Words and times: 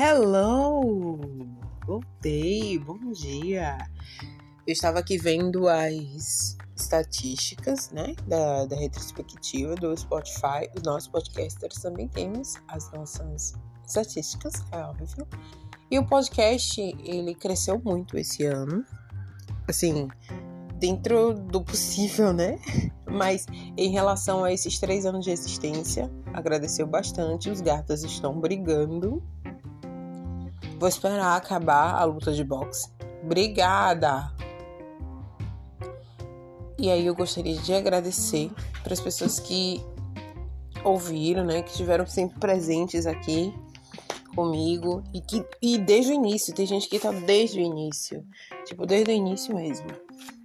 Hello! 0.00 1.18
Voltei, 1.84 2.78
bom 2.78 3.10
dia! 3.10 3.76
Eu 4.64 4.72
estava 4.72 5.00
aqui 5.00 5.18
vendo 5.18 5.66
as 5.66 6.56
estatísticas, 6.76 7.90
né, 7.90 8.14
da, 8.24 8.64
da 8.66 8.76
retrospectiva 8.76 9.74
do 9.74 9.96
Spotify. 9.96 10.70
Os 10.76 10.84
nossos 10.84 11.08
podcasters 11.08 11.82
também 11.82 12.06
temos 12.06 12.54
as 12.68 12.88
nossas 12.92 13.54
estatísticas, 13.84 14.64
é 14.70 14.78
óbvio. 14.78 15.26
E 15.90 15.98
o 15.98 16.06
podcast, 16.06 16.80
ele 16.80 17.34
cresceu 17.34 17.82
muito 17.84 18.16
esse 18.16 18.44
ano. 18.44 18.84
Assim, 19.66 20.06
dentro 20.78 21.34
do 21.34 21.60
possível, 21.60 22.32
né? 22.32 22.60
Mas 23.04 23.46
em 23.76 23.90
relação 23.90 24.44
a 24.44 24.52
esses 24.52 24.78
três 24.78 25.04
anos 25.04 25.24
de 25.24 25.32
existência, 25.32 26.08
agradeceu 26.32 26.86
bastante. 26.86 27.50
Os 27.50 27.60
gatos 27.60 28.04
estão 28.04 28.38
brigando 28.38 29.20
Vou 30.78 30.88
esperar 30.88 31.36
acabar 31.36 31.94
a 31.94 32.04
luta 32.04 32.32
de 32.32 32.44
boxe. 32.44 32.88
Obrigada! 33.22 34.32
E 36.78 36.88
aí 36.88 37.04
eu 37.04 37.14
gostaria 37.14 37.56
de 37.56 37.74
agradecer 37.74 38.50
para 38.84 38.92
as 38.92 39.00
pessoas 39.00 39.40
que 39.40 39.84
ouviram, 40.84 41.44
né, 41.44 41.62
que 41.62 41.70
estiveram 41.70 42.06
sempre 42.06 42.38
presentes 42.38 43.04
aqui 43.04 43.52
comigo 44.36 45.02
e 45.12 45.20
que 45.20 45.44
e 45.60 45.76
desde 45.76 46.12
o 46.12 46.14
início, 46.14 46.54
tem 46.54 46.64
gente 46.64 46.88
que 46.88 47.00
tá 47.00 47.10
desde 47.10 47.58
o 47.58 47.62
início, 47.62 48.24
tipo 48.64 48.86
desde 48.86 49.10
o 49.10 49.14
início 49.14 49.52
mesmo. 49.52 49.88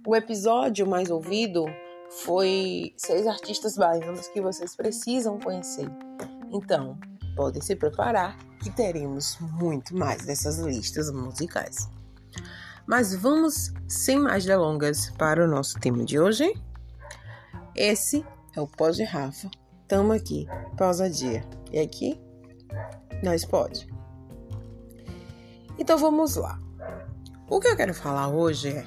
O 0.04 0.16
episódio 0.16 0.84
mais 0.84 1.10
ouvido 1.10 1.64
foi 2.10 2.92
seis 2.96 3.26
artistas 3.28 3.76
baianos 3.76 4.26
que 4.26 4.40
vocês 4.40 4.74
precisam 4.74 5.38
conhecer. 5.38 5.88
Então, 6.52 6.98
podem 7.34 7.60
se 7.60 7.76
preparar 7.76 8.36
que 8.62 8.70
teremos 8.70 9.38
muito 9.40 9.96
mais 9.96 10.24
dessas 10.24 10.58
listas 10.58 11.10
musicais. 11.10 11.88
Mas 12.86 13.14
vamos, 13.14 13.72
sem 13.88 14.18
mais 14.18 14.44
delongas, 14.44 15.10
para 15.10 15.44
o 15.44 15.48
nosso 15.48 15.78
tema 15.78 16.04
de 16.04 16.18
hoje. 16.18 16.54
Esse 17.74 18.24
é 18.54 18.60
o 18.60 18.66
Pós 18.66 18.96
de 18.96 19.04
Rafa. 19.04 19.50
Tamo 19.88 20.12
aqui, 20.12 20.46
pausa 20.76 21.08
dia. 21.08 21.44
E 21.72 21.78
aqui, 21.78 22.20
nós 23.22 23.44
pode. 23.44 23.88
Então 25.78 25.98
vamos 25.98 26.36
lá. 26.36 26.58
O 27.48 27.60
que 27.60 27.68
eu 27.68 27.76
quero 27.76 27.94
falar 27.94 28.28
hoje 28.28 28.68
é: 28.68 28.86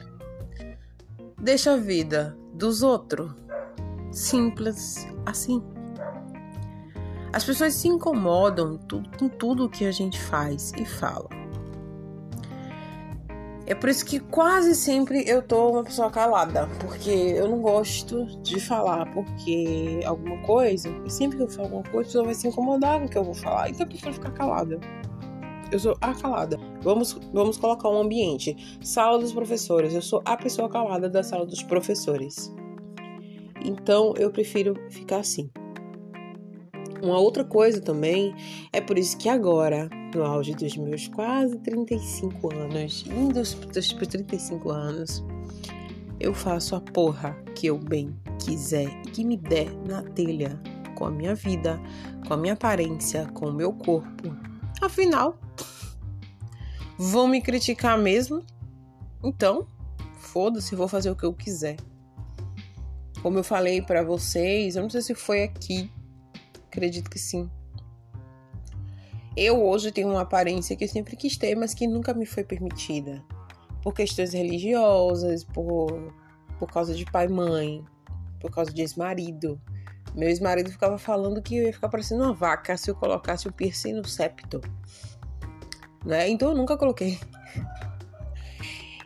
deixa 1.39 1.73
a 1.73 1.77
vida 1.77 2.37
dos 2.53 2.81
outros 2.81 3.31
simples 4.11 5.05
assim. 5.25 5.63
As 7.33 7.43
pessoas 7.43 7.73
se 7.73 7.87
incomodam 7.87 8.79
com 9.19 9.27
tudo 9.27 9.69
que 9.69 9.85
a 9.85 9.91
gente 9.91 10.19
faz 10.19 10.71
e 10.77 10.85
fala. 10.85 11.29
É 13.65 13.75
por 13.75 13.89
isso 13.89 14.05
que 14.05 14.17
quase 14.17 14.73
sempre 14.73 15.27
eu 15.27 15.41
tô 15.41 15.71
uma 15.71 15.83
pessoa 15.83 16.09
calada, 16.09 16.69
porque 16.79 17.11
eu 17.11 17.49
não 17.49 17.59
gosto 17.59 18.25
de 18.41 18.61
falar, 18.61 19.11
porque 19.13 19.99
alguma 20.05 20.37
coisa, 20.43 20.89
sempre 21.09 21.35
que 21.35 21.43
eu 21.43 21.49
falo 21.49 21.63
alguma 21.65 21.83
coisa, 21.83 21.99
a 21.99 22.03
pessoa 22.05 22.23
vai 22.23 22.33
se 22.33 22.47
incomodar 22.47 22.97
com 22.99 23.07
o 23.07 23.09
que 23.09 23.17
eu 23.17 23.25
vou 23.25 23.33
falar, 23.33 23.69
então 23.69 23.85
eu 23.85 23.89
prefiro 23.89 24.13
ficar 24.13 24.31
calada. 24.31 24.79
Eu 25.69 25.79
sou 25.79 25.97
a 25.99 26.13
calada. 26.13 26.57
Vamos, 26.81 27.19
vamos 27.33 27.57
colocar 27.57 27.89
um 27.89 27.99
ambiente. 27.99 28.79
Sala 28.81 29.19
dos 29.19 29.33
professores. 29.33 29.93
Eu 29.93 30.01
sou 30.01 30.21
a 30.23 30.37
pessoa 30.37 30.69
calada 30.69 31.09
da 31.09 31.21
sala 31.21 31.45
dos 31.45 31.61
professores. 31.61 32.53
Então 33.65 34.13
eu 34.15 34.31
prefiro 34.31 34.75
ficar 34.89 35.17
assim. 35.17 35.49
Uma 37.01 37.19
outra 37.19 37.43
coisa 37.43 37.79
também 37.79 38.33
é 38.73 38.81
por 38.81 38.97
isso 38.97 39.17
que 39.17 39.29
agora, 39.29 39.89
no 40.15 40.23
auge 40.23 40.53
dos 40.55 40.75
meus 40.75 41.07
quase 41.07 41.57
35 41.59 42.53
anos, 42.53 43.05
indo 43.05 43.41
para 43.95 44.07
35 44.07 44.69
anos, 44.71 45.23
eu 46.19 46.33
faço 46.33 46.75
a 46.75 46.81
porra 46.81 47.37
que 47.53 47.67
eu 47.67 47.77
bem 47.77 48.15
quiser 48.43 48.89
e 49.05 49.11
que 49.11 49.23
me 49.23 49.37
der 49.37 49.71
na 49.87 50.01
telha 50.01 50.59
com 50.95 51.05
a 51.05 51.11
minha 51.11 51.35
vida, 51.35 51.79
com 52.27 52.33
a 52.33 52.37
minha 52.37 52.53
aparência, 52.53 53.27
com 53.27 53.47
o 53.47 53.53
meu 53.53 53.71
corpo. 53.71 54.35
Afinal, 54.81 55.37
vão 56.97 57.27
me 57.27 57.41
criticar 57.41 57.97
mesmo? 57.99 58.43
Então, 59.23 59.67
foda-se, 60.19 60.75
vou 60.75 60.87
fazer 60.87 61.11
o 61.11 61.15
que 61.15 61.25
eu 61.25 61.33
quiser. 61.33 61.77
Como 63.21 63.37
eu 63.37 63.43
falei 63.43 63.81
para 63.81 64.03
vocês, 64.03 64.75
eu 64.75 64.81
não 64.81 64.89
sei 64.89 65.01
se 65.01 65.13
foi 65.13 65.43
aqui 65.43 65.91
Acredito 66.67 67.09
que 67.09 67.19
sim. 67.19 67.49
Eu 69.35 69.63
hoje 69.63 69.91
tenho 69.91 70.09
uma 70.09 70.21
aparência 70.21 70.75
que 70.75 70.83
eu 70.83 70.87
sempre 70.87 71.15
quis 71.15 71.37
ter, 71.37 71.55
mas 71.55 71.73
que 71.73 71.87
nunca 71.87 72.13
me 72.13 72.25
foi 72.25 72.43
permitida. 72.43 73.23
Por 73.83 73.93
questões 73.93 74.33
religiosas, 74.33 75.43
por, 75.43 76.13
por 76.57 76.71
causa 76.71 76.95
de 76.95 77.05
pai 77.05 77.25
e 77.25 77.29
mãe, 77.29 77.85
por 78.39 78.51
causa 78.51 78.73
de 78.73 78.81
ex-marido. 78.81 79.61
Meu 80.15 80.27
ex-marido 80.27 80.71
ficava 80.71 80.97
falando 80.97 81.41
que 81.41 81.55
eu 81.55 81.67
ia 81.67 81.73
ficar 81.73 81.89
parecendo 81.89 82.23
uma 82.23 82.33
vaca 82.33 82.75
se 82.75 82.89
eu 82.89 82.95
colocasse 82.95 83.47
o 83.47 83.53
piercing 83.53 83.93
no 83.93 84.07
septo. 84.07 84.59
Né? 86.03 86.27
Então 86.29 86.49
eu 86.49 86.55
nunca 86.55 86.75
coloquei. 86.75 87.19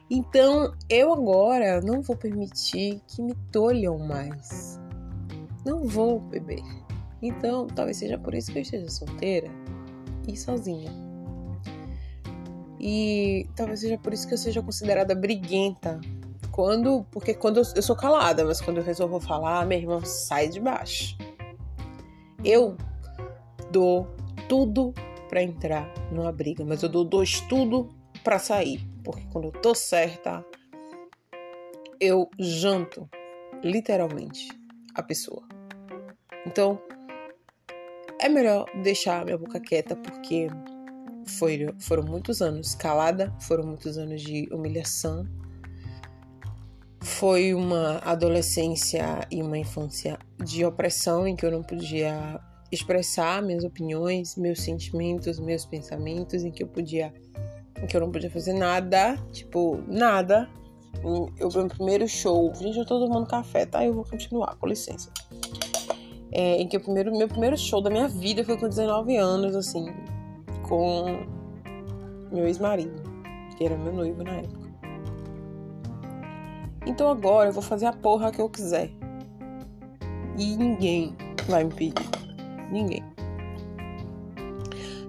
Então 0.10 0.74
eu 0.90 1.14
agora 1.14 1.82
não 1.82 2.02
vou 2.02 2.16
permitir 2.16 3.02
que 3.08 3.22
me 3.22 3.34
tolham 3.52 3.98
mais. 3.98 4.80
Não 5.66 5.86
vou, 5.86 6.20
bebê. 6.20 6.62
Então, 7.22 7.68
talvez 7.68 7.98
seja 7.98 8.18
por 8.18 8.34
isso 8.34 8.52
que 8.52 8.58
eu 8.58 8.62
esteja 8.62 8.90
solteira 8.90 9.50
e 10.28 10.36
sozinha. 10.36 10.92
E 12.80 13.48
talvez 13.56 13.82
seja 13.82 13.98
por 13.98 14.12
isso 14.12 14.28
que 14.28 14.34
eu 14.34 14.38
seja 14.38 14.62
considerada 14.62 15.14
briguenta. 15.14 16.00
Quando, 16.52 17.06
porque 17.12 17.34
quando 17.34 17.58
eu, 17.58 17.64
eu 17.76 17.82
sou 17.82 17.96
calada, 17.96 18.44
mas 18.44 18.60
quando 18.60 18.78
eu 18.78 18.84
resolvo 18.84 19.20
falar, 19.20 19.66
meu 19.66 19.78
irmão 19.78 20.04
sai 20.04 20.50
de 20.50 20.60
baixo. 20.60 21.16
Eu 22.44 22.76
dou 23.72 24.08
tudo 24.50 24.94
para 25.30 25.44
entrar 25.44 25.94
numa 26.12 26.32
briga, 26.32 26.66
mas 26.66 26.82
eu 26.82 26.90
dou 26.90 27.06
dois 27.06 27.40
tudo 27.42 27.90
para 28.24 28.38
sair, 28.38 28.86
porque 29.04 29.24
quando 29.32 29.46
eu 29.46 29.52
tô 29.52 29.74
certa, 29.74 30.44
eu 32.00 32.30
janto 32.38 33.08
literalmente 33.64 34.50
a 34.96 35.04
pessoa. 35.04 35.44
Então, 36.46 36.82
é 38.22 38.30
melhor 38.30 38.66
deixar 38.84 39.26
minha 39.26 39.38
boca 39.38 39.60
quieta 39.60 39.96
porque 39.96 40.48
foi, 41.26 41.68
foram 41.80 42.04
muitos 42.04 42.42
anos 42.42 42.76
calada, 42.76 43.34
foram 43.42 43.66
muitos 43.66 43.98
anos 43.98 44.22
de 44.22 44.48
humilhação. 44.52 45.28
Foi 47.02 47.54
uma 47.54 47.98
adolescência 48.06 49.28
e 49.32 49.42
uma 49.42 49.58
infância 49.58 50.20
de 50.44 50.64
opressão 50.64 51.28
em 51.28 51.36
que 51.36 51.44
eu 51.44 51.52
não 51.52 51.64
podia 51.64 52.40
expressar 52.72 53.42
minhas 53.42 53.64
opiniões, 53.64 54.36
meus 54.36 54.62
sentimentos, 54.62 55.40
meus 55.40 55.66
pensamentos, 55.66 56.44
em 56.44 56.52
que 56.52 56.62
eu 56.62 56.68
podia, 56.68 57.12
em 57.82 57.88
que 57.88 57.98
eu 57.98 58.02
não 58.02 58.12
podia 58.12 58.30
fazer 58.30 58.54
nada, 58.54 59.18
tipo, 59.32 59.84
nada. 59.88 60.48
Eu 61.40 61.50
meu 61.52 61.68
primeiro 61.68 62.08
show, 62.08 62.54
gente, 62.54 62.78
eu 62.78 62.86
tô 62.86 63.00
tomando 63.00 63.26
café, 63.26 63.66
tá? 63.66 63.84
Eu 63.84 63.96
vou 63.96 64.06
continuar, 64.06 64.56
com 64.58 64.68
licença 64.68 65.12
é, 66.32 66.62
em 66.62 66.68
que 66.68 66.78
o 66.78 66.80
primeiro, 66.80 67.16
meu 67.16 67.28
primeiro 67.28 67.58
show 67.58 67.82
da 67.82 67.90
minha 67.90 68.08
vida 68.08 68.44
foi 68.44 68.58
com 68.58 68.68
19 68.68 69.18
anos, 69.18 69.56
assim, 69.56 69.88
com 70.68 71.26
meu 72.32 72.48
ex-marido, 72.48 73.02
que 73.58 73.66
era 73.66 73.78
meu 73.78 73.94
noivo 73.94 74.24
na 74.24 74.32
época. 74.32 74.72
Então 76.86 77.10
agora 77.10 77.50
eu 77.50 77.54
vou 77.54 77.62
fazer 77.62 77.86
a 77.86 77.94
porra 77.94 78.32
que 78.32 78.42
eu 78.42 78.50
quiser. 78.50 78.90
E 80.38 80.56
ninguém 80.56 81.16
vai 81.48 81.64
me 81.64 81.74
pedir. 81.74 82.10
Ninguém. 82.72 83.04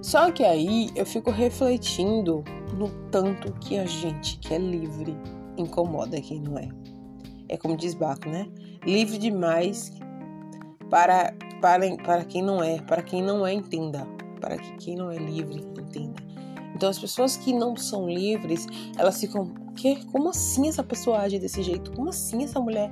Só 0.02 0.30
que 0.32 0.44
aí 0.44 0.90
eu 0.96 1.06
fico 1.06 1.30
refletindo 1.30 2.44
no 2.76 2.88
tanto 3.10 3.52
que 3.54 3.78
a 3.78 3.86
gente 3.86 4.38
que 4.38 4.52
é 4.52 4.58
livre 4.58 5.16
incomoda 5.56 6.20
quem 6.20 6.40
não 6.40 6.58
é. 6.58 6.68
É 7.48 7.56
como 7.56 7.76
diz 7.76 7.94
Baco, 7.94 8.28
né? 8.28 8.48
Livre 8.84 9.16
demais 9.16 9.92
para, 10.92 11.32
para, 11.58 11.96
para 11.96 12.22
quem 12.22 12.42
não 12.42 12.62
é, 12.62 12.78
para 12.82 13.02
quem 13.02 13.22
não 13.22 13.46
é, 13.46 13.54
entenda, 13.54 14.06
para 14.38 14.58
que 14.58 14.76
quem 14.76 14.94
não 14.94 15.10
é 15.10 15.16
livre 15.16 15.64
entenda. 15.80 16.22
Então 16.74 16.90
as 16.90 16.98
pessoas 16.98 17.34
que 17.34 17.50
não 17.50 17.74
são 17.74 18.06
livres, 18.06 18.66
elas 18.98 19.18
ficam, 19.18 19.54
que? 19.74 20.04
Como 20.12 20.28
assim 20.28 20.68
essa 20.68 20.84
pessoa 20.84 21.20
age 21.20 21.38
desse 21.38 21.62
jeito? 21.62 21.92
Como 21.92 22.10
assim 22.10 22.44
essa 22.44 22.60
mulher 22.60 22.90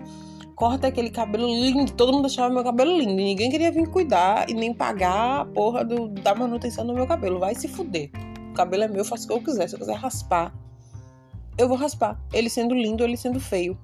corta 0.56 0.86
aquele 0.86 1.10
cabelo 1.10 1.46
lindo? 1.46 1.92
Todo 1.92 2.10
mundo 2.10 2.24
achava 2.24 2.48
meu 2.48 2.64
cabelo 2.64 2.96
lindo, 2.96 3.12
ninguém 3.12 3.50
queria 3.50 3.70
vir 3.70 3.86
cuidar 3.90 4.48
e 4.48 4.54
nem 4.54 4.72
pagar 4.72 5.42
a 5.42 5.44
porra 5.44 5.84
do, 5.84 6.08
da 6.08 6.34
manutenção 6.34 6.86
do 6.86 6.94
meu 6.94 7.06
cabelo. 7.06 7.38
Vai 7.38 7.54
se 7.54 7.68
fuder. 7.68 8.10
O 8.50 8.54
cabelo 8.54 8.84
é 8.84 8.88
meu, 8.88 9.00
eu 9.00 9.04
faço 9.04 9.24
o 9.24 9.28
que 9.28 9.34
eu 9.34 9.42
quiser. 9.42 9.68
Se 9.68 9.74
eu 9.74 9.78
quiser 9.78 9.96
raspar, 9.96 10.54
eu 11.58 11.68
vou 11.68 11.76
raspar. 11.76 12.18
Ele 12.32 12.48
sendo 12.48 12.74
lindo, 12.74 13.04
ele 13.04 13.18
sendo 13.18 13.38
feio. 13.38 13.78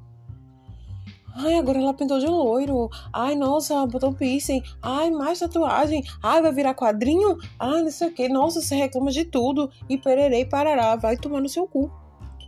Ai, 1.39 1.59
agora 1.59 1.79
ela 1.79 1.93
pintou 1.93 2.19
de 2.19 2.27
loiro. 2.27 2.89
Ai, 3.13 3.35
nossa, 3.35 3.87
botou 3.87 4.15
piercing. 4.15 4.63
Ai, 4.81 5.11
mais 5.11 5.39
tatuagem. 5.39 6.03
Ai, 6.23 6.41
vai 6.41 6.51
virar 6.51 6.75
quadrinho. 6.75 7.37
Ai, 7.59 7.83
não 7.83 7.91
sei 7.91 8.09
o 8.09 8.15
que. 8.15 8.27
Nossa, 8.27 8.63
você 8.63 8.75
reclama 8.75 9.11
de 9.11 9.27
tudo. 9.27 9.71
E 9.87 9.99
pererei, 9.99 10.47
parará. 10.47 10.97
Vai 10.97 11.15
tomar 11.17 11.43
no 11.43 11.49
seu 11.49 11.69
cu, 11.69 11.91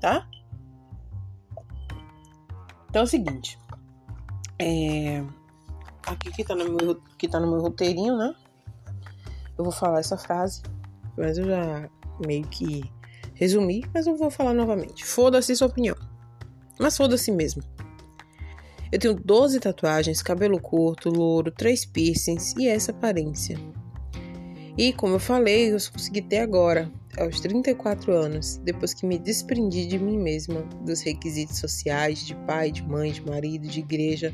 tá? 0.00 0.26
Então 2.88 3.02
é 3.02 3.04
o 3.04 3.06
seguinte. 3.06 3.58
É... 4.58 5.22
Aqui 6.06 6.32
que 6.32 6.42
tá, 6.42 6.54
no 6.54 6.72
meu, 6.72 6.98
que 7.18 7.28
tá 7.28 7.38
no 7.38 7.46
meu 7.46 7.60
roteirinho, 7.60 8.16
né? 8.16 8.34
Eu 9.58 9.64
vou 9.64 9.72
falar 9.72 10.00
essa 10.00 10.16
frase. 10.16 10.62
Mas 11.14 11.36
eu 11.36 11.44
já 11.44 11.90
meio 12.26 12.46
que 12.48 12.90
resumi. 13.34 13.84
Mas 13.92 14.06
eu 14.06 14.16
vou 14.16 14.30
falar 14.30 14.54
novamente. 14.54 15.04
Foda-se 15.04 15.54
sua 15.54 15.68
opinião. 15.68 15.96
Mas 16.80 16.96
foda-se 16.96 17.30
mesmo. 17.30 17.62
Eu 18.90 18.98
tenho 18.98 19.14
12 19.14 19.60
tatuagens, 19.60 20.22
cabelo 20.22 20.60
curto, 20.60 21.10
louro, 21.10 21.50
três 21.50 21.84
piercings 21.84 22.54
e 22.56 22.66
essa 22.66 22.90
aparência. 22.90 23.58
E 24.78 24.92
como 24.92 25.16
eu 25.16 25.20
falei, 25.20 25.72
eu 25.72 25.78
só 25.80 25.92
consegui 25.92 26.22
ter 26.22 26.38
agora, 26.38 26.90
aos 27.18 27.40
34 27.40 28.12
anos, 28.12 28.56
depois 28.58 28.94
que 28.94 29.04
me 29.04 29.18
desprendi 29.18 29.86
de 29.86 29.98
mim 29.98 30.16
mesma, 30.16 30.62
dos 30.84 31.02
requisitos 31.02 31.58
sociais, 31.58 32.24
de 32.24 32.34
pai, 32.46 32.70
de 32.70 32.82
mãe, 32.82 33.12
de 33.12 33.24
marido, 33.26 33.66
de 33.66 33.80
igreja 33.80 34.32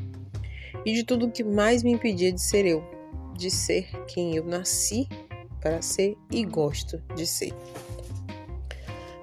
e 0.85 0.93
de 0.93 1.03
tudo 1.03 1.31
que 1.31 1.43
mais 1.43 1.83
me 1.83 1.91
impedia 1.91 2.31
de 2.31 2.41
ser 2.41 2.67
eu, 2.67 2.85
de 3.37 3.51
ser 3.51 3.89
quem 4.07 4.37
eu 4.37 4.45
nasci 4.45 5.09
para 5.61 5.81
ser 5.81 6.15
e 6.31 6.45
gosto 6.45 7.03
de 7.17 7.27
ser. 7.27 7.53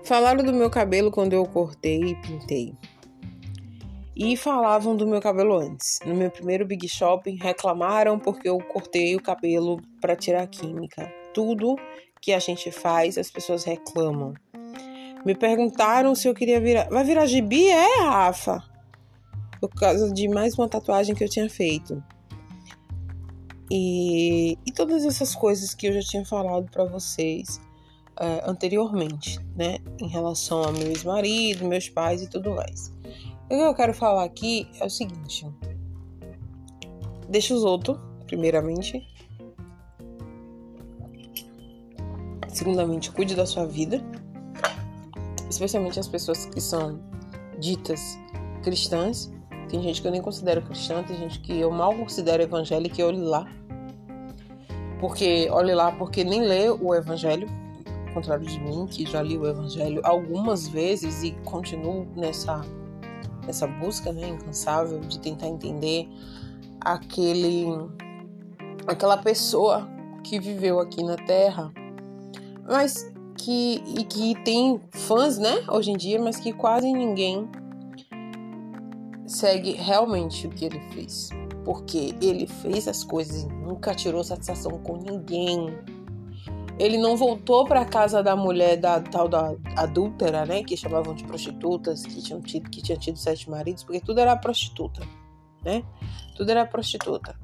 Falaram 0.04 0.44
do 0.44 0.52
meu 0.52 0.70
cabelo 0.70 1.12
quando 1.12 1.34
eu 1.34 1.46
cortei 1.46 2.02
e 2.02 2.16
pintei. 2.16 2.76
E 4.24 4.38
falavam 4.38 4.96
do 4.96 5.08
meu 5.08 5.20
cabelo 5.20 5.56
antes. 5.58 5.98
No 6.06 6.14
meu 6.14 6.30
primeiro 6.30 6.64
Big 6.64 6.88
Shopping, 6.88 7.40
reclamaram 7.42 8.20
porque 8.20 8.48
eu 8.48 8.60
cortei 8.60 9.16
o 9.16 9.20
cabelo 9.20 9.82
para 10.00 10.16
tirar 10.16 10.46
química. 10.46 11.12
Tudo 11.34 11.76
que 12.22 12.32
a 12.32 12.38
gente 12.38 12.72
faz, 12.72 13.18
as 13.18 13.32
pessoas 13.32 13.64
reclamam. 13.64 14.36
Me 15.26 15.34
perguntaram 15.34 16.14
se 16.14 16.28
eu 16.28 16.36
queria 16.36 16.62
virar. 16.62 16.88
Vai 16.90 17.04
virar 17.04 17.26
gibi? 17.26 17.68
É, 17.68 18.04
Rafa? 18.04 18.64
Por 19.60 19.70
causa 19.70 20.14
de 20.14 20.28
mais 20.28 20.54
uma 20.54 20.70
tatuagem 20.70 21.16
que 21.16 21.24
eu 21.24 21.30
tinha 21.30 21.50
feito. 21.50 22.04
E, 23.72 24.56
e 24.68 24.72
todas 24.72 25.04
essas 25.04 25.34
coisas 25.34 25.74
que 25.74 25.88
eu 25.88 25.94
já 25.94 26.02
tinha 26.02 26.24
falado 26.24 26.70
para 26.70 26.86
vocês 26.86 27.60
uh, 28.20 28.48
anteriormente, 28.48 29.40
né? 29.56 29.80
Em 30.00 30.08
relação 30.08 30.64
ao 30.64 30.74
meu 30.74 30.90
ex-marido, 30.90 31.68
meus 31.68 31.90
pais 31.90 32.22
e 32.22 32.30
tudo 32.30 32.52
mais. 32.52 33.01
O 33.52 33.54
que 33.54 33.60
eu 33.60 33.76
quero 33.76 33.94
falar 33.94 34.24
aqui 34.24 34.66
é 34.80 34.86
o 34.86 34.90
seguinte: 34.90 35.46
deixa 37.28 37.54
os 37.54 37.66
outros, 37.66 38.00
primeiramente. 38.26 39.06
Segundamente, 42.48 43.12
cuide 43.12 43.36
da 43.36 43.46
sua 43.46 43.66
vida, 43.66 44.02
especialmente 45.50 46.00
as 46.00 46.08
pessoas 46.08 46.46
que 46.46 46.62
são 46.62 47.02
ditas 47.60 48.18
cristãs. 48.64 49.30
Tem 49.68 49.82
gente 49.82 50.02
que 50.02 50.08
eu 50.08 50.12
nem 50.14 50.22
considero 50.22 50.62
cristã, 50.62 51.04
tem 51.04 51.18
gente 51.18 51.42
que 51.42 51.60
eu 51.60 51.70
mal 51.72 51.94
considero 51.94 52.42
evangélica 52.42 53.02
e 53.02 53.04
olhe 53.04 53.22
lá. 53.22 53.46
Porque, 54.98 55.50
olhe 55.52 55.76
lá, 55.76 55.92
porque 55.92 56.24
nem 56.24 56.42
lê 56.42 56.70
o 56.70 56.96
evangelho, 56.96 57.50
ao 58.08 58.14
contrário 58.14 58.46
de 58.46 58.60
mim, 58.62 58.88
que 58.88 59.06
já 59.06 59.22
li 59.22 59.38
o 59.38 59.46
evangelho 59.46 60.00
algumas 60.06 60.70
vezes 60.70 61.22
e 61.22 61.32
continuo 61.44 62.08
nessa 62.16 62.62
essa 63.48 63.68
busca 63.68 64.12
né, 64.12 64.30
incansável 64.30 65.00
de 65.00 65.20
tentar 65.20 65.48
entender 65.48 66.08
aquele 66.80 67.68
aquela 68.88 69.18
pessoa 69.18 69.88
que 70.24 70.40
viveu 70.40 70.80
aqui 70.80 71.04
na 71.04 71.16
Terra, 71.16 71.72
mas 72.68 73.12
que 73.38 73.84
e 73.88 74.04
que 74.04 74.36
tem 74.44 74.80
fãs, 74.92 75.38
né, 75.38 75.64
hoje 75.68 75.92
em 75.92 75.98
dia, 75.98 76.22
mas 76.22 76.38
que 76.38 76.54
quase 76.54 76.92
ninguém 76.92 77.50
segue 79.26 79.74
realmente 79.74 80.48
o 80.48 80.50
que 80.50 80.66
ele 80.66 80.80
fez, 80.92 81.30
porque 81.64 82.16
ele 82.22 82.48
fez 82.48 82.88
as 82.88 83.04
coisas 83.04 83.44
e 83.44 83.48
nunca 83.48 83.96
tirou 83.96 84.24
satisfação 84.24 84.78
com 84.80 84.98
ninguém 84.98 85.74
ele 86.80 86.98
não 86.98 87.16
voltou 87.16 87.66
para 87.66 87.86
casa 87.86 88.24
da 88.24 88.36
mulher 88.36 88.78
da 88.78 89.00
tal 89.00 89.28
da 89.28 89.54
adúltera, 89.76 90.46
né, 90.46 90.64
que 90.64 90.76
chamavam 90.76 91.14
de 91.14 91.24
prostitutas, 91.24 92.06
que 92.06 92.22
tinham 92.22 92.42
tido 92.42 92.70
que 92.70 92.82
tinha 92.82 92.98
tido 92.98 93.18
sete 93.18 93.50
maridos, 93.50 93.84
porque 93.84 94.00
tudo 94.00 94.20
era 94.20 94.36
prostituta, 94.36 95.02
né? 95.64 95.84
Tudo 96.36 96.50
era 96.50 96.66
prostituta. 96.66 97.36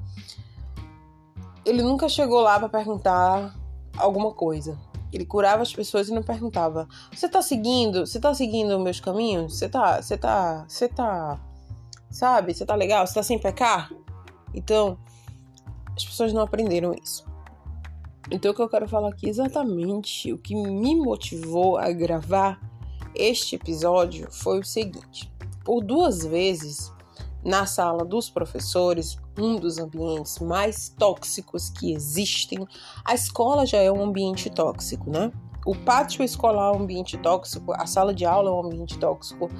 Ele 1.64 1.82
nunca 1.82 2.08
chegou 2.08 2.40
lá 2.40 2.58
para 2.58 2.68
perguntar 2.68 3.54
alguma 3.96 4.32
coisa. 4.32 4.78
Ele 5.12 5.24
curava 5.24 5.62
as 5.62 5.72
pessoas 5.72 6.08
e 6.08 6.14
não 6.14 6.22
perguntava: 6.22 6.88
"Você 7.12 7.28
tá 7.28 7.42
seguindo? 7.42 8.06
Você 8.06 8.18
tá 8.18 8.34
seguindo 8.34 8.78
meus 8.80 9.00
caminhos? 9.00 9.58
Você 9.58 9.68
tá, 9.68 10.00
você 10.00 10.16
tá, 10.16 10.64
você 10.68 10.88
tá, 10.88 11.40
sabe? 12.10 12.54
Você 12.54 12.64
tá 12.64 12.74
legal? 12.74 13.06
Você 13.06 13.14
tá 13.14 13.22
sem 13.22 13.38
pecar?" 13.38 13.90
Então, 14.54 14.98
as 15.96 16.04
pessoas 16.04 16.32
não 16.32 16.42
aprenderam 16.42 16.94
isso. 16.94 17.27
Então, 18.30 18.50
o 18.50 18.54
que 18.54 18.60
eu 18.60 18.68
quero 18.68 18.88
falar 18.88 19.08
aqui 19.08 19.28
exatamente, 19.28 20.32
o 20.32 20.38
que 20.38 20.54
me 20.54 20.94
motivou 20.96 21.78
a 21.78 21.90
gravar 21.90 22.60
este 23.14 23.56
episódio 23.56 24.28
foi 24.30 24.60
o 24.60 24.64
seguinte: 24.64 25.32
por 25.64 25.82
duas 25.82 26.24
vezes 26.24 26.92
na 27.44 27.64
sala 27.64 28.04
dos 28.04 28.28
professores, 28.28 29.16
um 29.38 29.56
dos 29.56 29.78
ambientes 29.78 30.38
mais 30.40 30.88
tóxicos 30.90 31.70
que 31.70 31.92
existem, 31.92 32.66
a 33.04 33.14
escola 33.14 33.64
já 33.64 33.78
é 33.78 33.90
um 33.90 34.02
ambiente 34.02 34.50
tóxico, 34.50 35.10
né? 35.10 35.32
O 35.64 35.74
pátio 35.74 36.22
escolar 36.22 36.74
é 36.74 36.76
um 36.76 36.82
ambiente 36.82 37.16
tóxico, 37.18 37.72
a 37.72 37.86
sala 37.86 38.12
de 38.12 38.24
aula 38.24 38.50
é 38.50 38.52
um 38.52 38.66
ambiente 38.66 38.98
tóxico, 38.98 39.50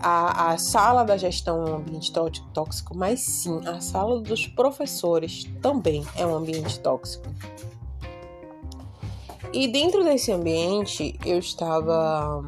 a, 0.00 0.52
a 0.52 0.58
sala 0.58 1.04
da 1.04 1.16
gestão 1.16 1.66
é 1.66 1.70
um 1.70 1.76
ambiente 1.76 2.12
tóxico, 2.12 2.96
mas 2.96 3.20
sim, 3.20 3.60
a 3.66 3.80
sala 3.80 4.20
dos 4.20 4.46
professores 4.46 5.44
também 5.60 6.04
é 6.16 6.26
um 6.26 6.34
ambiente 6.34 6.78
tóxico. 6.80 7.28
E 9.56 9.66
dentro 9.66 10.04
desse 10.04 10.30
ambiente 10.30 11.18
eu 11.24 11.38
estava 11.38 12.44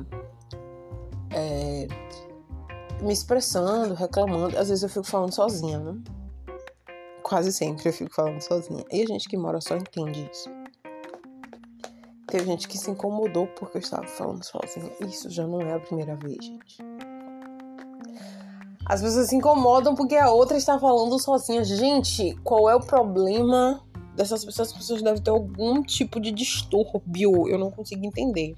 é, 1.30 1.88
me 3.00 3.10
expressando, 3.10 3.94
reclamando. 3.94 4.58
Às 4.58 4.68
vezes 4.68 4.82
eu 4.82 4.90
fico 4.90 5.06
falando 5.06 5.32
sozinha, 5.32 5.78
né? 5.78 5.98
Quase 7.22 7.50
sempre 7.50 7.88
eu 7.88 7.94
fico 7.94 8.14
falando 8.14 8.42
sozinha. 8.42 8.84
E 8.92 9.00
a 9.00 9.06
gente 9.06 9.26
que 9.26 9.38
mora 9.38 9.58
só 9.58 9.74
entende 9.74 10.28
isso. 10.30 10.50
Teve 12.26 12.44
gente 12.44 12.68
que 12.68 12.76
se 12.76 12.90
incomodou 12.90 13.46
porque 13.58 13.78
eu 13.78 13.80
estava 13.80 14.06
falando 14.06 14.44
sozinha. 14.44 14.92
Isso 15.00 15.30
já 15.30 15.46
não 15.46 15.62
é 15.62 15.76
a 15.76 15.80
primeira 15.80 16.14
vez, 16.14 16.44
gente. 16.44 16.76
As 18.84 19.00
pessoas 19.00 19.30
se 19.30 19.34
incomodam 19.34 19.94
porque 19.94 20.14
a 20.14 20.30
outra 20.30 20.58
está 20.58 20.78
falando 20.78 21.18
sozinha. 21.18 21.64
Gente, 21.64 22.34
qual 22.44 22.68
é 22.68 22.74
o 22.76 22.80
problema 22.80 23.82
dessas 24.18 24.44
pessoas, 24.44 24.68
as 24.68 24.76
pessoas 24.76 25.00
devem 25.00 25.22
ter 25.22 25.30
algum 25.30 25.80
tipo 25.80 26.20
de 26.20 26.32
distúrbio, 26.32 27.48
eu 27.48 27.56
não 27.56 27.70
consigo 27.70 28.04
entender. 28.04 28.56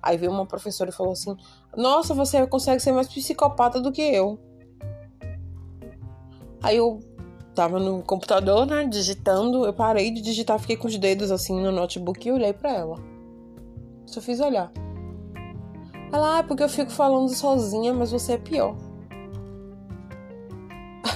Aí 0.00 0.16
veio 0.16 0.30
uma 0.30 0.46
professora 0.46 0.90
e 0.90 0.92
falou 0.92 1.12
assim: 1.12 1.36
Nossa, 1.76 2.14
você 2.14 2.46
consegue 2.46 2.80
ser 2.80 2.92
mais 2.92 3.08
psicopata 3.08 3.80
do 3.80 3.90
que 3.90 4.00
eu. 4.00 4.38
Aí 6.62 6.76
eu 6.76 7.00
tava 7.54 7.80
no 7.80 8.02
computador, 8.02 8.64
né, 8.64 8.86
digitando, 8.86 9.66
eu 9.66 9.72
parei 9.72 10.10
de 10.10 10.22
digitar, 10.22 10.58
fiquei 10.58 10.76
com 10.76 10.86
os 10.86 10.96
dedos 10.96 11.30
assim 11.30 11.60
no 11.60 11.72
notebook 11.72 12.26
e 12.26 12.32
olhei 12.32 12.52
para 12.52 12.72
ela. 12.72 12.96
Só 14.06 14.20
fiz 14.20 14.40
olhar. 14.40 14.72
Ela, 16.12 16.36
ah, 16.36 16.38
é 16.38 16.42
porque 16.42 16.62
eu 16.62 16.68
fico 16.68 16.90
falando 16.90 17.28
sozinha, 17.28 17.92
mas 17.92 18.12
você 18.12 18.34
é 18.34 18.38
pior. 18.38 18.76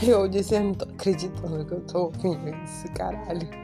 Eu 0.06 0.28
disse, 0.28 0.54
eu 0.54 0.64
não 0.64 0.74
tô 0.74 0.84
acreditando 0.84 1.64
que 1.64 1.72
eu 1.72 1.80
tô 1.82 2.04
ouvindo 2.04 2.48
isso, 2.64 2.86
caralho. 2.94 3.48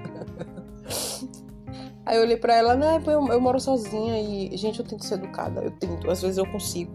Aí 2.07 2.17
eu 2.17 2.23
olhei 2.23 2.37
pra 2.37 2.55
ela, 2.55 2.75
né, 2.75 3.01
eu, 3.07 3.27
eu 3.29 3.41
moro 3.41 3.61
sozinha 3.61 4.21
e, 4.21 4.57
gente, 4.57 4.81
eu 4.81 4.85
tento 4.85 5.05
ser 5.05 5.15
educada, 5.15 5.63
eu 5.63 5.71
tento, 5.73 6.11
às 6.11 6.23
vezes 6.23 6.39
eu 6.39 6.47
consigo. 6.47 6.93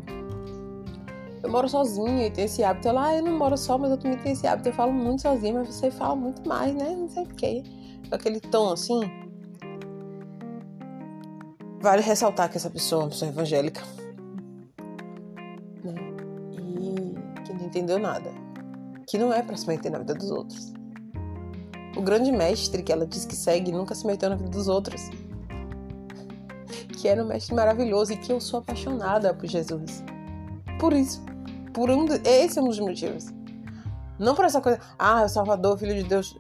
Eu 1.44 1.50
moro 1.50 1.70
sozinha 1.70 2.26
e 2.26 2.32
tenho 2.32 2.46
esse 2.46 2.64
hábito. 2.64 2.88
Ela, 2.88 3.08
ah, 3.08 3.18
eu 3.18 3.24
não 3.24 3.38
moro 3.38 3.56
só, 3.56 3.78
mas 3.78 3.92
eu 3.92 3.98
também 3.98 4.18
tenho 4.18 4.34
esse 4.34 4.48
hábito. 4.48 4.70
Eu 4.70 4.74
falo 4.74 4.92
muito 4.92 5.22
sozinha, 5.22 5.54
mas 5.54 5.68
você 5.68 5.92
fala 5.92 6.16
muito 6.16 6.48
mais, 6.48 6.74
né? 6.74 6.96
Não 6.96 7.08
sei 7.08 7.24
porquê. 7.24 7.64
Com 8.10 8.16
aquele 8.16 8.40
tom 8.40 8.74
assim. 8.74 9.02
Vale 11.80 12.02
ressaltar 12.02 12.50
que 12.50 12.58
essa 12.58 12.70
pessoa 12.70 13.02
é 13.02 13.06
uma 13.06 13.10
pessoa 13.12 13.30
evangélica. 13.30 13.82
Né? 15.84 15.94
E 16.52 17.44
que 17.44 17.54
não 17.54 17.66
entendeu 17.66 18.00
nada 18.00 18.45
que 19.08 19.18
não 19.18 19.34
é 19.34 19.42
para 19.42 19.56
se 19.56 19.68
meter 19.68 19.92
na 19.92 20.00
vida 20.00 20.14
dos 20.14 20.32
outros. 20.32 20.74
O 21.96 22.02
grande 22.02 22.32
mestre 22.32 22.84
que 22.84 22.92
ela 22.92 23.06
diz 23.06 23.26
que 23.26 23.36
segue 23.36 23.72
nunca 23.72 23.96
se 23.96 24.06
meteu 24.06 24.30
na 24.30 24.36
vida 24.36 24.50
dos 24.50 24.68
outros. 24.68 25.02
Que 26.98 27.08
era 27.08 27.24
um 27.24 27.28
mestre 27.28 27.56
maravilhoso 27.56 28.14
e 28.14 28.18
que 28.18 28.32
eu 28.32 28.42
sou 28.42 28.60
apaixonada 28.60 29.34
por 29.34 29.48
Jesus. 29.48 30.04
Por 30.80 30.94
isso. 30.94 31.24
Por 31.74 31.90
um, 31.90 32.06
esse 32.24 32.60
é 32.60 32.62
um 32.62 32.68
dos 32.68 32.80
motivos. 32.80 33.28
Não 34.18 34.34
por 34.34 34.46
essa 34.46 34.62
coisa, 34.62 34.80
ah, 34.98 35.22
é 35.22 35.26
o 35.26 35.30
Salvador, 35.30 35.78
Filho 35.78 35.96
de 35.96 36.04
Deus. 36.04 36.38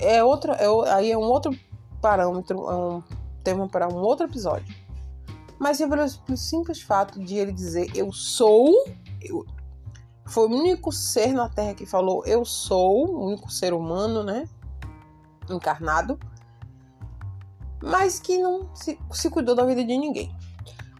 É 0.00 0.22
outra, 0.24 0.54
é, 0.54 0.66
aí 0.92 1.12
é 1.12 1.18
um 1.18 1.22
outro 1.22 1.56
parâmetro, 2.00 2.70
é 2.70 2.74
um 2.74 3.02
tema 3.42 3.68
para 3.68 3.88
um 3.88 3.96
outro 3.96 4.26
episódio. 4.26 4.74
Mas 5.58 5.80
é 5.80 5.86
pelo 5.88 6.08
simples 6.36 6.82
fato 6.82 7.20
de 7.20 7.36
ele 7.36 7.52
dizer 7.52 7.90
eu 7.94 8.12
sou, 8.12 8.72
eu, 9.22 9.46
foi 10.26 10.48
o 10.48 10.52
único 10.52 10.90
ser 10.90 11.32
na 11.32 11.48
Terra 11.48 11.74
que 11.74 11.86
falou 11.86 12.24
eu 12.26 12.44
sou, 12.44 13.06
o 13.08 13.26
único 13.26 13.50
ser 13.50 13.72
humano, 13.72 14.22
né? 14.22 14.48
Encarnado, 15.50 16.18
mas 17.82 18.18
que 18.18 18.38
não 18.38 18.74
se, 18.74 18.98
se 19.12 19.28
cuidou 19.28 19.54
da 19.54 19.64
vida 19.64 19.84
de 19.84 19.96
ninguém. 19.98 20.34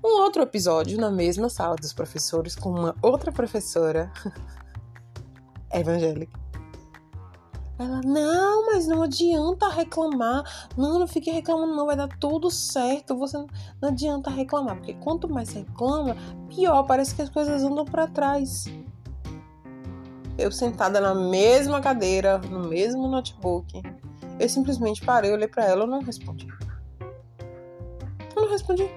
Um 0.04 0.20
outro 0.20 0.42
episódio 0.42 1.00
na 1.00 1.10
mesma 1.10 1.48
sala 1.48 1.76
dos 1.76 1.94
professores 1.94 2.54
com 2.54 2.68
uma 2.68 2.94
outra 3.00 3.32
professora 3.32 4.12
evangélica. 5.72 6.44
Ela, 7.78 8.02
não, 8.04 8.66
mas 8.66 8.86
não 8.86 9.02
adianta 9.02 9.68
reclamar. 9.68 10.44
Não, 10.76 10.98
não 10.98 11.08
fique 11.08 11.30
reclamando, 11.30 11.74
não. 11.74 11.86
Vai 11.86 11.96
dar 11.96 12.08
tudo 12.20 12.50
certo. 12.50 13.16
Você 13.16 13.36
não, 13.36 13.46
não 13.80 13.88
adianta 13.88 14.30
reclamar. 14.30 14.76
Porque 14.76 14.94
quanto 14.94 15.28
mais 15.28 15.48
reclama, 15.50 16.14
pior. 16.48 16.84
Parece 16.84 17.14
que 17.14 17.22
as 17.22 17.30
coisas 17.30 17.62
andam 17.62 17.84
para 17.84 18.06
trás. 18.06 18.66
Eu 20.36 20.50
sentada 20.50 21.00
na 21.00 21.14
mesma 21.14 21.80
cadeira, 21.80 22.38
no 22.38 22.68
mesmo 22.68 23.06
notebook. 23.06 23.82
Eu 24.38 24.48
simplesmente 24.48 25.04
parei, 25.04 25.32
olhei 25.32 25.46
para 25.46 25.64
ela 25.64 25.84
e 25.84 25.88
não 25.88 26.00
respondi. 26.00 26.48
Eu 28.34 28.42
não 28.42 28.50
respondi. 28.50 28.90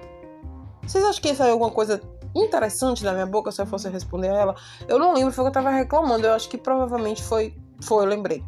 Vocês 0.82 1.04
acham 1.04 1.22
que 1.22 1.34
saiu 1.34 1.52
alguma 1.52 1.70
coisa 1.70 2.00
interessante 2.34 3.04
da 3.04 3.12
minha 3.12 3.26
boca 3.26 3.52
se 3.52 3.60
eu 3.60 3.66
fosse 3.66 3.88
responder 3.88 4.30
a 4.30 4.38
ela? 4.38 4.54
Eu 4.88 4.98
não 4.98 5.14
lembro, 5.14 5.32
foi 5.32 5.44
que 5.44 5.48
eu 5.48 5.52
tava 5.52 5.70
reclamando. 5.70 6.26
Eu 6.26 6.32
acho 6.32 6.48
que 6.48 6.58
provavelmente 6.58 7.22
foi. 7.22 7.56
Foi, 7.82 8.04
eu 8.04 8.08
lembrei. 8.08 8.42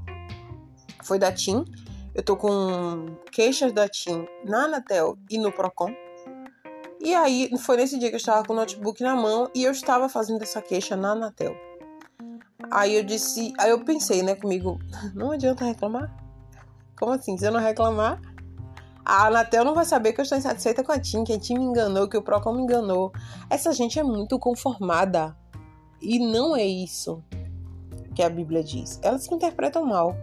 Foi 1.04 1.18
da 1.18 1.30
TIM. 1.30 1.64
Eu 2.12 2.24
tô 2.24 2.36
com 2.36 3.14
queixas 3.30 3.72
da 3.72 3.88
TIM 3.88 4.26
na 4.44 4.64
Anatel 4.64 5.16
e 5.30 5.38
no 5.38 5.52
Procon. 5.52 5.94
E 6.98 7.14
aí, 7.14 7.48
foi 7.58 7.76
nesse 7.76 7.98
dia 7.98 8.08
que 8.08 8.16
eu 8.16 8.18
estava 8.18 8.44
com 8.44 8.52
o 8.52 8.56
notebook 8.56 9.00
na 9.02 9.14
mão 9.14 9.48
e 9.54 9.64
eu 9.64 9.70
estava 9.70 10.08
fazendo 10.08 10.42
essa 10.42 10.60
queixa 10.60 10.96
na 10.96 11.12
Anatel. 11.12 11.69
Aí 12.70 12.94
eu 12.94 13.02
disse, 13.02 13.52
aí 13.58 13.70
eu 13.70 13.84
pensei, 13.84 14.22
né, 14.22 14.34
comigo, 14.34 14.78
não 15.14 15.32
adianta 15.32 15.64
reclamar. 15.64 16.14
Como 16.98 17.12
assim? 17.12 17.36
Se 17.36 17.46
eu 17.46 17.52
não 17.52 17.60
reclamar, 17.60 18.20
a 19.04 19.26
Anatel 19.26 19.64
não 19.64 19.74
vai 19.74 19.84
saber 19.84 20.12
que 20.12 20.20
eu 20.20 20.22
estou 20.22 20.38
insatisfeita 20.38 20.84
com 20.84 20.92
a 20.92 20.98
TIM, 20.98 21.24
que 21.24 21.32
a 21.32 21.38
TIM 21.38 21.58
me 21.58 21.64
enganou, 21.64 22.08
que 22.08 22.16
o 22.16 22.22
Procon 22.22 22.52
me 22.52 22.62
enganou. 22.62 23.12
Essa 23.48 23.72
gente 23.72 23.98
é 23.98 24.02
muito 24.02 24.38
conformada. 24.38 25.36
E 26.00 26.18
não 26.18 26.54
é 26.54 26.64
isso 26.64 27.22
que 28.14 28.22
a 28.22 28.30
Bíblia 28.30 28.62
diz. 28.62 29.00
Elas 29.02 29.24
se 29.24 29.34
interpretam 29.34 29.84
mal. 29.84 30.14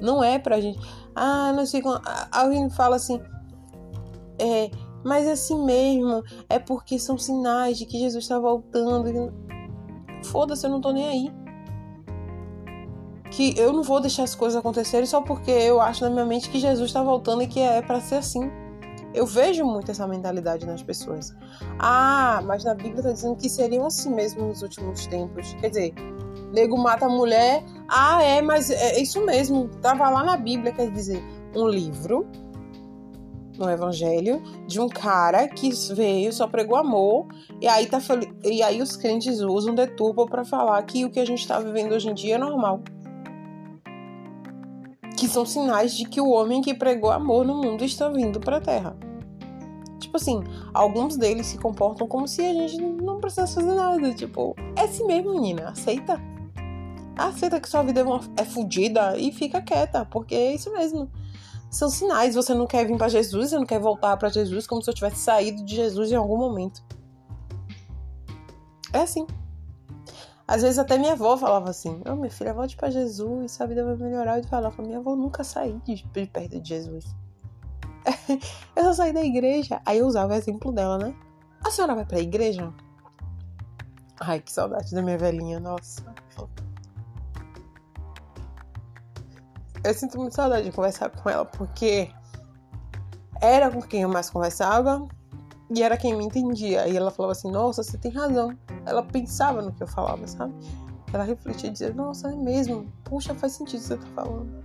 Não 0.00 0.22
é 0.22 0.38
pra 0.38 0.60
gente. 0.60 0.78
Ah, 1.14 1.52
não 1.52 1.64
sei 1.64 1.80
como. 1.80 2.00
Alguém 2.30 2.68
fala 2.68 2.96
assim. 2.96 3.20
É, 4.38 4.70
mas 5.04 5.26
é 5.26 5.32
assim 5.32 5.64
mesmo. 5.64 6.22
É 6.48 6.58
porque 6.58 6.98
são 6.98 7.16
sinais 7.16 7.78
de 7.78 7.86
que 7.86 7.98
Jesus 7.98 8.24
está 8.24 8.38
voltando. 8.38 9.32
Foda-se, 10.24 10.66
eu 10.66 10.70
não 10.70 10.80
tô 10.80 10.92
nem 10.92 11.06
aí. 11.08 11.45
Que 13.36 13.54
eu 13.58 13.70
não 13.70 13.82
vou 13.82 14.00
deixar 14.00 14.22
as 14.22 14.34
coisas 14.34 14.56
acontecerem 14.56 15.04
só 15.04 15.20
porque 15.20 15.50
eu 15.50 15.78
acho 15.78 16.02
na 16.02 16.08
minha 16.08 16.24
mente 16.24 16.48
que 16.48 16.58
Jesus 16.58 16.88
está 16.88 17.02
voltando 17.02 17.42
e 17.42 17.46
que 17.46 17.60
é 17.60 17.82
para 17.82 18.00
ser 18.00 18.14
assim. 18.14 18.50
Eu 19.12 19.26
vejo 19.26 19.62
muito 19.62 19.90
essa 19.90 20.06
mentalidade 20.06 20.64
nas 20.64 20.82
pessoas. 20.82 21.34
Ah, 21.78 22.40
mas 22.46 22.64
na 22.64 22.74
Bíblia 22.74 23.00
está 23.00 23.12
dizendo 23.12 23.36
que 23.36 23.50
seriam 23.50 23.86
assim 23.86 24.14
mesmo 24.14 24.46
nos 24.46 24.62
últimos 24.62 25.06
tempos. 25.06 25.54
Quer 25.60 25.68
dizer, 25.68 25.94
nego 26.50 26.78
mata 26.78 27.04
a 27.04 27.08
mulher. 27.10 27.62
Ah, 27.88 28.22
é, 28.22 28.40
mas 28.40 28.70
é 28.70 28.98
isso 28.98 29.22
mesmo. 29.26 29.68
Tava 29.82 30.08
lá 30.08 30.24
na 30.24 30.38
Bíblia, 30.38 30.72
quer 30.72 30.90
dizer, 30.90 31.22
um 31.54 31.68
livro 31.68 32.26
no 33.58 33.70
evangelho 33.70 34.42
de 34.66 34.80
um 34.80 34.88
cara 34.88 35.46
que 35.48 35.70
veio, 35.94 36.32
só 36.32 36.46
pregou 36.46 36.76
amor, 36.76 37.26
e 37.60 37.66
aí 37.66 37.86
tá 37.86 37.98
e 38.44 38.62
aí 38.62 38.82
os 38.82 38.96
crentes 38.96 39.40
usam 39.40 39.74
deturpa 39.74 40.26
para 40.26 40.44
falar 40.44 40.82
que 40.82 41.04
o 41.04 41.10
que 41.10 41.18
a 41.18 41.24
gente 41.24 41.40
está 41.40 41.58
vivendo 41.58 41.92
hoje 41.92 42.08
em 42.08 42.14
dia 42.14 42.36
é 42.36 42.38
normal. 42.38 42.82
Que 45.16 45.28
são 45.28 45.46
sinais 45.46 45.96
de 45.96 46.04
que 46.08 46.20
o 46.20 46.28
homem 46.28 46.60
que 46.60 46.74
pregou 46.74 47.10
amor 47.10 47.44
no 47.44 47.54
mundo 47.54 47.84
está 47.84 48.08
vindo 48.08 48.38
para 48.38 48.58
a 48.58 48.60
terra. 48.60 48.96
Tipo 49.98 50.18
assim, 50.18 50.44
alguns 50.72 51.16
deles 51.16 51.46
se 51.46 51.58
comportam 51.58 52.06
como 52.06 52.28
se 52.28 52.44
a 52.44 52.52
gente 52.52 52.80
não 52.80 53.18
precisasse 53.18 53.54
fazer 53.54 53.74
nada. 53.74 54.14
Tipo, 54.14 54.54
é 54.76 54.82
assim 54.82 55.06
mesmo, 55.06 55.32
menina, 55.32 55.70
aceita. 55.70 56.20
Aceita 57.16 57.60
que 57.60 57.68
sua 57.68 57.82
vida 57.82 58.00
é, 58.00 58.42
é 58.42 58.44
fodida 58.44 59.16
e 59.16 59.32
fica 59.32 59.62
quieta, 59.62 60.04
porque 60.04 60.34
é 60.34 60.54
isso 60.54 60.70
mesmo. 60.72 61.10
São 61.70 61.88
sinais. 61.88 62.34
Você 62.34 62.54
não 62.54 62.66
quer 62.66 62.86
vir 62.86 62.96
para 62.96 63.08
Jesus, 63.08 63.50
você 63.50 63.56
não 63.56 63.66
quer 63.66 63.80
voltar 63.80 64.16
para 64.16 64.28
Jesus 64.28 64.66
como 64.66 64.82
se 64.82 64.90
eu 64.90 64.94
tivesse 64.94 65.16
saído 65.16 65.64
de 65.64 65.74
Jesus 65.74 66.12
em 66.12 66.16
algum 66.16 66.36
momento. 66.36 66.84
É 68.92 69.00
assim. 69.00 69.26
Às 70.48 70.62
vezes 70.62 70.78
até 70.78 70.96
minha 70.96 71.12
avó 71.12 71.36
falava 71.36 71.70
assim: 71.70 72.02
Ô 72.06 72.12
oh, 72.12 72.16
minha 72.16 72.30
filha, 72.30 72.54
volte 72.54 72.76
para 72.76 72.90
Jesus, 72.90 73.52
sua 73.52 73.66
vida 73.66 73.84
vai 73.84 73.96
melhorar. 73.96 74.38
Eu 74.38 74.44
falava: 74.44 74.82
Minha 74.82 74.98
avó 74.98 75.16
nunca 75.16 75.42
saí 75.42 75.80
de, 75.84 76.02
de 76.02 76.26
perto 76.26 76.60
de 76.60 76.68
Jesus. 76.68 77.04
eu 78.76 78.84
só 78.84 78.92
saí 78.94 79.12
da 79.12 79.24
igreja. 79.24 79.80
Aí 79.84 79.98
eu 79.98 80.06
usava 80.06 80.34
o 80.34 80.36
exemplo 80.36 80.70
dela, 80.72 80.98
né? 80.98 81.14
A 81.64 81.70
senhora 81.70 81.94
vai 81.94 82.04
pra 82.04 82.20
igreja? 82.20 82.72
Ai, 84.20 84.40
que 84.40 84.52
saudade 84.52 84.94
da 84.94 85.02
minha 85.02 85.18
velhinha, 85.18 85.60
nossa. 85.60 86.02
eu 89.86 89.94
sinto 89.94 90.18
muito 90.18 90.34
saudade 90.34 90.64
de 90.64 90.72
conversar 90.72 91.10
com 91.10 91.30
ela, 91.30 91.44
porque 91.44 92.10
era 93.40 93.70
com 93.70 93.80
quem 93.80 94.02
eu 94.02 94.08
mais 94.08 94.28
conversava 94.28 95.06
e 95.68 95.82
era 95.82 95.96
quem 95.96 96.16
me 96.16 96.24
entendia. 96.24 96.86
E 96.88 96.96
ela 96.96 97.10
falava 97.10 97.32
assim: 97.32 97.50
Nossa, 97.50 97.82
você 97.82 97.98
tem 97.98 98.10
razão. 98.12 98.56
Ela 98.84 99.02
pensava 99.02 99.62
no 99.62 99.72
que 99.72 99.82
eu 99.82 99.86
falava, 99.86 100.26
sabe? 100.26 100.54
Ela 101.12 101.24
refletia 101.24 101.68
e 101.68 101.72
dizia: 101.72 101.92
Nossa, 101.92 102.28
é 102.28 102.36
mesmo. 102.36 102.86
Puxa, 103.04 103.34
faz 103.34 103.52
sentido 103.52 103.80
o 103.80 103.82
que 103.82 103.88
você 103.88 103.96
tá 103.96 104.06
falando. 104.14 104.64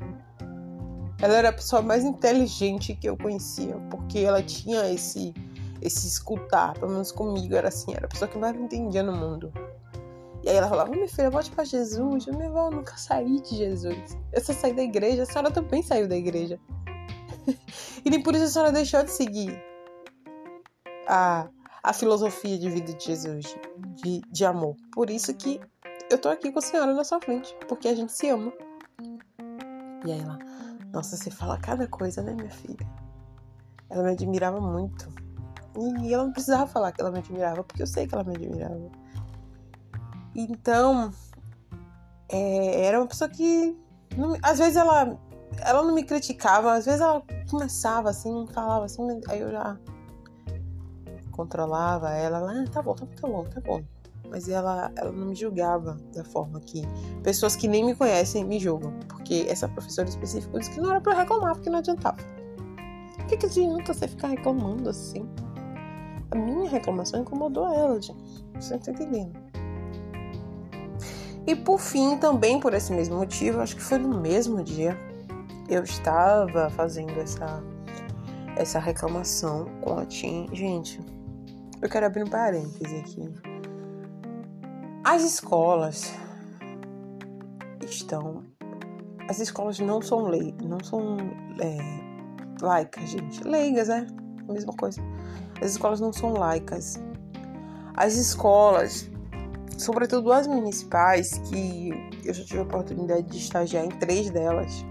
Ela 1.21 1.35
era 1.35 1.49
a 1.49 1.53
pessoa 1.53 1.81
mais 1.81 2.03
inteligente 2.03 2.95
que 2.95 3.07
eu 3.07 3.15
conhecia, 3.15 3.75
porque 3.89 4.19
ela 4.19 4.41
tinha 4.41 4.91
esse 4.91 5.33
esse 5.81 6.07
escutar, 6.07 6.75
pelo 6.75 6.91
menos 6.91 7.11
comigo 7.11 7.55
era 7.55 7.69
assim, 7.69 7.91
era 7.95 8.05
a 8.05 8.07
pessoa 8.07 8.29
que 8.29 8.37
mais 8.37 8.55
me 8.55 8.65
entendia 8.65 9.01
no 9.01 9.13
mundo. 9.13 9.51
E 10.43 10.49
aí 10.49 10.55
ela 10.55 10.69
falava, 10.69 10.91
minha 10.91 11.07
filha, 11.07 11.31
volte 11.31 11.49
para 11.49 11.63
Jesus. 11.63 12.27
Eu, 12.27 12.35
minha 12.35 12.49
avó, 12.49 12.67
eu 12.67 12.71
nunca 12.71 12.95
saí 12.97 13.41
de 13.41 13.55
Jesus. 13.55 14.15
Eu 14.31 14.43
só 14.43 14.53
saí 14.53 14.73
da 14.73 14.83
igreja, 14.83 15.23
a 15.23 15.25
senhora 15.25 15.49
também 15.49 15.81
saiu 15.81 16.07
da 16.07 16.15
igreja. 16.15 16.59
e 18.05 18.09
nem 18.11 18.21
por 18.21 18.35
isso 18.35 18.43
a 18.43 18.47
senhora 18.47 18.71
deixou 18.71 19.03
de 19.03 19.09
seguir 19.09 19.70
a, 21.11 21.49
a 21.83 21.93
filosofia 21.93 22.57
de 22.57 22.69
vida 22.69 22.93
de 22.93 23.05
Jesus, 23.05 23.53
de, 24.01 24.21
de 24.31 24.45
amor. 24.45 24.77
Por 24.93 25.09
isso 25.09 25.33
que 25.33 25.59
eu 26.09 26.17
tô 26.17 26.29
aqui 26.29 26.51
com 26.51 26.59
a 26.59 26.61
senhora 26.61 26.93
na 26.93 27.03
sua 27.03 27.19
frente, 27.19 27.53
porque 27.67 27.89
a 27.89 27.95
gente 27.95 28.13
se 28.13 28.29
ama. 28.29 28.53
E 30.05 30.11
aí 30.11 30.21
ela, 30.21 30.39
nossa, 30.93 31.17
você 31.17 31.29
fala 31.29 31.57
cada 31.57 31.85
coisa, 31.85 32.21
né, 32.21 32.33
minha 32.33 32.49
filha? 32.49 32.87
Ela 33.89 34.03
me 34.03 34.11
admirava 34.11 34.61
muito. 34.61 35.09
E 36.01 36.13
ela 36.13 36.23
não 36.23 36.31
precisava 36.31 36.65
falar 36.65 36.93
que 36.93 37.01
ela 37.01 37.11
me 37.11 37.19
admirava, 37.19 37.61
porque 37.63 37.81
eu 37.81 37.87
sei 37.87 38.07
que 38.07 38.15
ela 38.15 38.23
me 38.23 38.35
admirava. 38.35 38.89
Então, 40.33 41.11
é, 42.29 42.85
era 42.85 42.99
uma 42.99 43.07
pessoa 43.07 43.29
que. 43.29 43.77
Não, 44.17 44.37
às 44.41 44.59
vezes 44.59 44.77
ela, 44.77 45.17
ela 45.59 45.83
não 45.83 45.93
me 45.93 46.03
criticava, 46.03 46.73
às 46.73 46.85
vezes 46.85 47.01
ela 47.01 47.21
começava 47.49 48.09
assim, 48.09 48.45
falava 48.53 48.85
assim, 48.85 49.21
aí 49.27 49.39
eu 49.39 49.51
já 49.51 49.77
controlava 51.41 52.11
ela, 52.11 52.37
ela 52.37 52.63
ah, 52.63 52.65
tá 52.71 52.81
bom, 52.81 52.93
tá, 52.93 53.05
tá 53.19 53.27
bom, 53.27 53.43
tá 53.43 53.61
bom. 53.61 53.83
Mas 54.29 54.47
ela, 54.47 54.91
ela 54.95 55.11
não 55.11 55.27
me 55.27 55.35
julgava 55.35 55.97
da 56.13 56.23
forma 56.23 56.59
que 56.61 56.83
pessoas 57.23 57.55
que 57.55 57.67
nem 57.67 57.83
me 57.83 57.95
conhecem 57.95 58.45
me 58.45 58.59
julgam. 58.59 58.93
Porque 59.07 59.45
essa 59.49 59.67
professora 59.67 60.07
específica 60.07 60.57
disse 60.59 60.71
que 60.71 60.79
não 60.79 60.91
era 60.91 61.01
pra 61.01 61.13
reclamar, 61.13 61.55
porque 61.55 61.69
não 61.69 61.79
adiantava. 61.79 62.17
O 63.19 63.25
que, 63.25 63.37
que 63.37 63.45
adianta 63.45 63.93
você 63.93 64.07
ficar 64.07 64.27
reclamando 64.29 64.89
assim? 64.89 65.27
A 66.31 66.35
minha 66.35 66.69
reclamação 66.69 67.21
incomodou 67.21 67.67
ela, 67.73 67.99
gente. 67.99 68.45
Você 68.55 68.77
tá 68.77 68.91
entendendo? 68.91 69.37
E 71.45 71.55
por 71.55 71.79
fim, 71.79 72.17
também 72.17 72.59
por 72.59 72.73
esse 72.73 72.93
mesmo 72.93 73.17
motivo, 73.17 73.59
acho 73.59 73.75
que 73.75 73.81
foi 73.81 73.97
no 73.97 74.21
mesmo 74.21 74.63
dia, 74.63 74.97
eu 75.67 75.83
estava 75.83 76.69
fazendo 76.69 77.19
essa, 77.19 77.61
essa 78.55 78.79
reclamação 78.79 79.65
com 79.81 79.97
a 79.97 80.05
Tim. 80.05 80.47
Gente, 80.53 81.01
eu 81.81 81.89
quero 81.89 82.05
abrir 82.05 82.23
um 82.23 82.27
parêntese 82.27 82.95
aqui. 82.97 83.33
As 85.03 85.23
escolas 85.23 86.13
estão. 87.81 88.43
As 89.29 89.39
escolas 89.39 89.79
não 89.79 90.01
são 90.01 90.27
lei, 90.27 90.53
não 90.61 90.83
são 90.83 91.17
é, 91.59 91.77
laicas, 92.61 93.09
gente. 93.09 93.43
Leigas, 93.43 93.89
é 93.89 94.05
a 94.47 94.51
mesma 94.51 94.73
coisa. 94.73 95.01
As 95.61 95.71
escolas 95.71 95.99
não 95.99 96.11
são 96.11 96.33
laicas. 96.33 96.99
As 97.95 98.15
escolas 98.15 99.09
sobretudo 99.81 100.31
as 100.31 100.45
municipais, 100.45 101.39
que 101.49 101.89
eu 102.23 102.33
já 102.33 102.43
tive 102.45 102.59
a 102.59 102.63
oportunidade 102.63 103.23
de 103.23 103.37
estagiar 103.37 103.83
em 103.83 103.89
três 103.89 104.29
delas, 104.29 104.85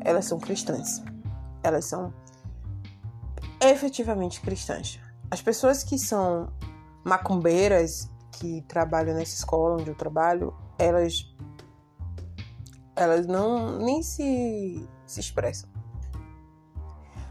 elas 0.00 0.24
são 0.24 0.38
cristãs. 0.38 1.02
Elas 1.62 1.84
são 1.84 2.12
efetivamente 3.60 4.40
cristãs. 4.40 5.00
As 5.30 5.42
pessoas 5.42 5.84
que 5.84 5.98
são 5.98 6.52
macumbeiras, 7.04 8.10
que 8.32 8.62
trabalham 8.62 9.14
nessa 9.14 9.34
escola 9.34 9.80
onde 9.80 9.90
eu 9.90 9.94
trabalho, 9.94 10.54
elas 10.78 11.34
elas 12.94 13.26
não 13.26 13.78
nem 13.78 14.02
se, 14.02 14.88
se 15.06 15.20
expressam. 15.20 15.70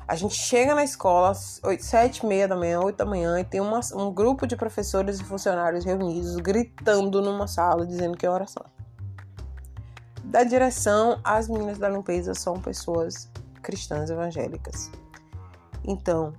A 0.07 0.15
gente 0.15 0.35
chega 0.35 0.73
na 0.73 0.85
escola 0.85 1.31
às 1.31 1.61
sete 1.81 2.19
e 2.19 2.25
meia 2.25 2.47
da 2.47 2.55
manhã, 2.55 2.79
oito 2.79 2.95
da 2.95 3.05
manhã, 3.05 3.37
e 3.41 3.43
tem 3.43 3.59
uma, 3.59 3.81
um 3.93 4.13
grupo 4.13 4.47
de 4.47 4.55
professores 4.55 5.19
e 5.19 5.23
funcionários 5.25 5.83
reunidos 5.83 6.37
gritando 6.37 7.21
numa 7.21 7.45
sala 7.45 7.85
dizendo 7.85 8.17
que 8.17 8.25
é 8.25 8.29
oração. 8.29 8.63
Da 10.23 10.43
direção, 10.43 11.19
as 11.23 11.49
meninas 11.49 11.77
da 11.77 11.89
limpeza 11.89 12.33
são 12.33 12.61
pessoas 12.61 13.29
cristãs 13.61 14.09
evangélicas. 14.09 14.89
Então, 15.83 16.33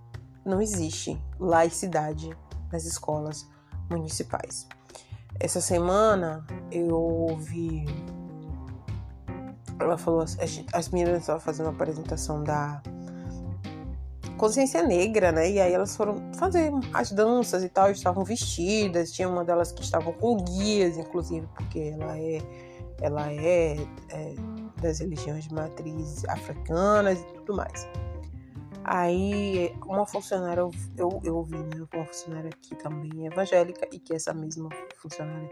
não 0.45 0.61
existe 0.61 1.21
laicidade 1.39 2.37
nas 2.73 2.85
escolas 2.85 3.47
municipais. 3.91 4.67
Essa 5.41 5.61
semana 5.61 6.45
eu 6.71 6.97
ouvi. 6.97 7.85
Ela 9.81 9.97
falou, 9.97 10.23
as, 10.23 10.37
as 10.73 10.89
meninas 10.89 11.21
estavam 11.21 11.41
fazendo 11.41 11.67
uma 11.67 11.73
apresentação 11.73 12.43
da 12.43 12.83
consciência 14.37 14.83
negra, 14.83 15.31
né? 15.33 15.51
E 15.51 15.61
aí 15.61 15.73
elas 15.73 15.97
foram 15.97 16.33
fazer 16.35 16.73
as 16.93 17.13
danças 17.13 17.63
e 17.63 17.69
tal, 17.69 17.91
estavam 17.91 18.25
vestidas, 18.25 19.13
tinha 19.13 19.29
uma 19.29 19.45
delas 19.45 19.73
que 19.73 19.83
estavam 19.83 20.13
com 20.13 20.37
guias, 20.37 20.97
inclusive, 20.97 21.47
porque 21.55 21.79
ela 21.79 22.19
é 22.19 22.39
ela 23.01 23.33
é, 23.33 23.77
é 24.11 24.35
das 24.81 25.01
religiões 25.01 25.45
de 25.45 25.55
matriz 25.55 26.25
africanas 26.27 27.19
e 27.21 27.25
tudo 27.35 27.55
mais. 27.55 27.87
Aí 28.91 29.77
uma 29.85 30.07
funcionária, 30.07 30.63
eu, 30.97 31.21
eu, 31.23 31.37
ouvi, 31.37 31.59
né? 31.59 31.87
Uma 31.93 32.07
funcionária 32.07 32.49
aqui 32.49 32.75
também 32.75 33.27
evangélica 33.27 33.87
e 33.93 33.99
que 33.99 34.15
essa 34.15 34.33
mesma 34.33 34.71
funcionária 34.97 35.51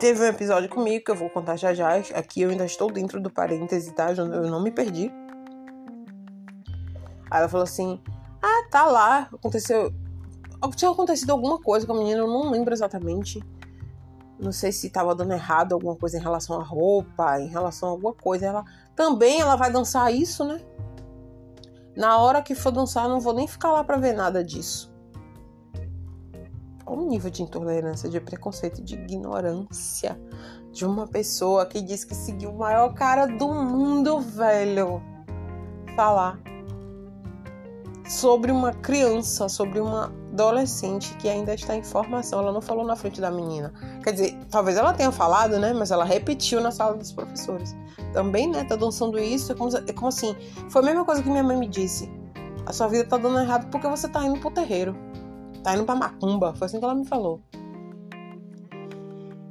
teve 0.00 0.20
um 0.20 0.24
episódio 0.24 0.68
comigo 0.68 1.04
que 1.04 1.12
eu 1.12 1.14
vou 1.14 1.30
contar 1.30 1.54
já 1.54 1.72
já. 1.72 1.94
Aqui 1.94 2.42
eu 2.42 2.50
ainda 2.50 2.64
estou 2.64 2.90
dentro 2.90 3.20
do 3.20 3.30
parêntese, 3.30 3.92
tá? 3.92 4.10
Eu 4.10 4.26
não 4.26 4.60
me 4.60 4.72
perdi. 4.72 5.12
Aí 7.30 7.38
ela 7.38 7.48
falou 7.48 7.62
assim: 7.62 8.00
Ah, 8.42 8.66
tá 8.68 8.86
lá. 8.86 9.28
Aconteceu. 9.32 9.94
Tinha 10.74 10.90
acontecido 10.90 11.30
alguma 11.30 11.60
coisa 11.60 11.86
com 11.86 11.92
a 11.92 11.98
menina, 11.98 12.18
eu 12.18 12.26
não 12.26 12.50
lembro 12.50 12.74
exatamente. 12.74 13.40
Não 14.40 14.50
sei 14.50 14.72
se 14.72 14.90
tava 14.90 15.14
dando 15.14 15.34
errado 15.34 15.74
alguma 15.74 15.94
coisa 15.94 16.18
em 16.18 16.20
relação 16.20 16.60
à 16.60 16.64
roupa, 16.64 17.38
em 17.38 17.46
relação 17.46 17.90
a 17.90 17.92
alguma 17.92 18.12
coisa. 18.12 18.46
Ela 18.46 18.64
também 18.96 19.40
ela 19.40 19.54
vai 19.54 19.70
dançar 19.70 20.12
isso, 20.12 20.44
né? 20.44 20.60
Na 21.96 22.18
hora 22.18 22.42
que 22.42 22.54
for 22.54 22.70
dançar, 22.70 23.08
não 23.08 23.20
vou 23.20 23.32
nem 23.32 23.46
ficar 23.46 23.72
lá 23.72 23.84
para 23.84 23.96
ver 23.96 24.12
nada 24.12 24.44
disso. 24.44 24.90
Olha 26.86 27.00
o 27.02 27.08
nível 27.08 27.30
de 27.30 27.42
intolerância, 27.42 28.08
de 28.08 28.20
preconceito, 28.20 28.82
de 28.82 28.94
ignorância 28.94 30.18
de 30.72 30.84
uma 30.84 31.06
pessoa 31.06 31.66
que 31.66 31.80
diz 31.80 32.04
que 32.04 32.14
seguiu 32.14 32.50
o 32.50 32.58
maior 32.58 32.94
cara 32.94 33.26
do 33.26 33.48
mundo, 33.48 34.20
velho. 34.20 35.02
Falar 35.96 36.40
sobre 38.08 38.50
uma 38.50 38.72
criança, 38.72 39.48
sobre 39.48 39.80
uma 39.80 40.12
adolescente 40.32 41.14
que 41.16 41.28
ainda 41.28 41.54
está 41.54 41.74
em 41.74 41.82
formação. 41.82 42.40
Ela 42.40 42.52
não 42.52 42.60
falou 42.60 42.84
na 42.84 42.96
frente 42.96 43.20
da 43.20 43.30
menina. 43.30 43.72
Quer 44.02 44.12
dizer, 44.12 44.38
talvez 44.50 44.76
ela 44.76 44.92
tenha 44.92 45.10
falado, 45.10 45.58
né? 45.58 45.72
Mas 45.72 45.90
ela 45.90 46.04
repetiu 46.04 46.60
na 46.60 46.70
sala 46.70 46.96
dos 46.96 47.12
professores. 47.12 47.76
Também, 48.12 48.48
né? 48.48 48.64
Tá 48.64 48.76
dançando 48.76 49.18
isso. 49.18 49.52
É 49.52 49.54
como, 49.54 49.76
é 49.76 49.92
como 49.92 50.08
assim? 50.08 50.34
Foi 50.68 50.82
a 50.82 50.84
mesma 50.84 51.04
coisa 51.04 51.22
que 51.22 51.28
minha 51.28 51.42
mãe 51.42 51.56
me 51.56 51.68
disse. 51.68 52.10
A 52.66 52.72
sua 52.72 52.88
vida 52.88 53.04
tá 53.04 53.16
dando 53.16 53.38
errado 53.38 53.68
porque 53.70 53.88
você 53.88 54.08
tá 54.08 54.24
indo 54.24 54.38
pro 54.38 54.50
terreiro. 54.50 54.96
Tá 55.62 55.74
indo 55.74 55.84
pra 55.84 55.94
macumba. 55.94 56.54
Foi 56.54 56.66
assim 56.66 56.78
que 56.78 56.84
ela 56.84 56.94
me 56.94 57.04
falou. 57.04 57.40